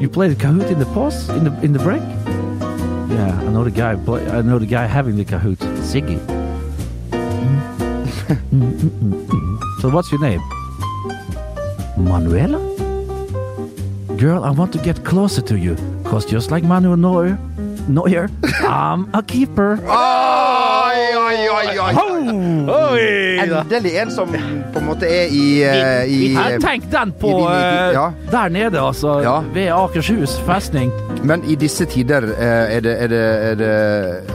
[0.00, 2.00] you play the Kahoot in the pause in the in the break.
[3.08, 3.92] Yeah, I know the guy.
[3.92, 6.18] I know the guy having the Kahoot, Ziggy.
[9.82, 10.40] So what's your name?
[11.98, 12.58] Manuela?
[14.16, 17.38] Girl, I want to get closer to you, cause just like Manuel Neuer,
[17.88, 18.28] Neuer,
[18.66, 19.78] I'm a keeper.
[19.86, 21.92] Oi, oi, oi, oi.
[22.66, 23.38] Oi!
[23.44, 24.32] Endelig en som
[24.72, 27.92] på en måte er i, uh, i Ja, Tenk den på i din- i eh,
[27.94, 28.06] ja.
[28.32, 29.20] der nede, altså.
[29.22, 29.38] Ja.
[29.54, 30.90] Ved Akershus festning.
[31.26, 33.70] Men i disse tider eh, er det, er det, er det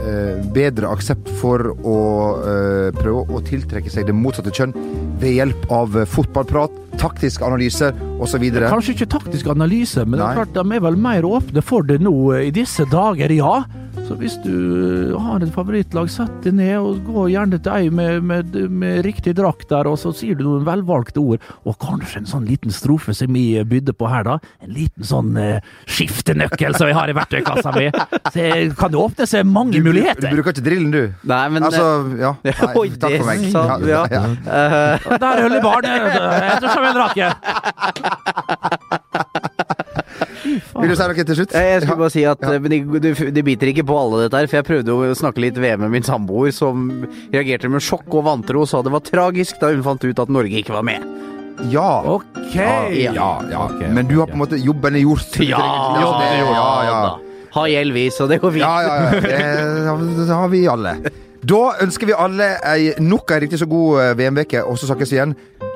[0.01, 1.99] eh, bedre aksept for å
[2.41, 4.75] eh, prøve å tiltrekke seg det motsatte kjønn
[5.21, 7.91] ved hjelp av fotballprat, taktiske analyse
[8.21, 8.47] osv.
[8.61, 12.01] Kanskje ikke taktisk analyse, men det er klart de er vel mer åpne for det
[12.03, 13.61] nå eh, i disse dager, ja.
[14.07, 18.23] Så hvis du har et favorittlag, sett det ned, og gå gjerne til ei med,
[18.27, 21.43] med, med riktig drakt der, og så sier du noen velvalgte ord.
[21.67, 24.37] Og kanskje en sånn liten strofe som vi bydde på her, da.
[24.63, 27.87] En liten sånn eh, skiftenøkkel som vi har i verktøykassa mi.
[28.31, 30.27] Så eh, kan det åpne seg mange Du muligheter.
[30.35, 31.01] bruker ikke drillen, du?
[31.31, 31.87] Nei, men Altså,
[32.19, 32.33] ja.
[32.43, 33.47] Nei, takk for meg.
[33.51, 34.03] ja, ja.
[34.11, 35.19] ja.
[35.21, 36.19] Der holder barnet,
[36.55, 36.90] ettersom baren.
[36.91, 37.31] En rake!
[40.81, 41.53] Vil du si noe til slutt?
[41.55, 42.49] Eh, Jeg skulle bare si at Ja.
[42.51, 45.15] det, men de, de, de biter ikke på alle dette her, for jeg prøvde å
[45.17, 46.89] snakke litt ved med min samboer, som
[47.33, 50.29] reagerte med sjokk og vantro og sa det var tragisk da hun fant ut at
[50.33, 51.05] Norge ikke var med.
[51.71, 52.01] Ja.
[52.17, 52.55] Ok.
[52.55, 53.11] Ja, ja,
[53.51, 53.65] ja.
[53.69, 55.37] Okay, Men du har på en måte jobben er gjort.
[55.45, 55.61] Ja,
[56.19, 57.17] det- ja, ja.
[57.53, 58.63] Ha gjeld, vi, så det går fint.
[58.63, 59.09] Ja, ja, ja.
[59.19, 60.95] Det, det har vi alle.
[61.43, 65.11] Da ønsker vi alle ei, nok ei riktig så god eh, VM-veke, og så snakkes
[65.11, 65.35] vi igjen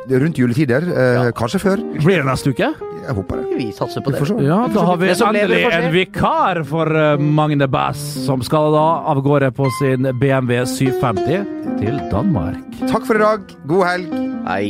[0.10, 0.86] rundt juletider.
[0.90, 1.84] Eh, Kanskje før.
[2.04, 2.72] Blir det neste uke?
[3.06, 3.58] Jeg håper det.
[3.60, 4.22] Vi satser på det.
[4.46, 9.22] Ja, da har vi endelig en vikar for eh, Magne Bass, som skal da av
[9.26, 11.46] gårde på sin BMW 750
[11.82, 12.62] til Danmark.
[12.90, 13.58] Takk for i dag.
[13.70, 14.22] God helg.
[14.50, 14.70] Hei.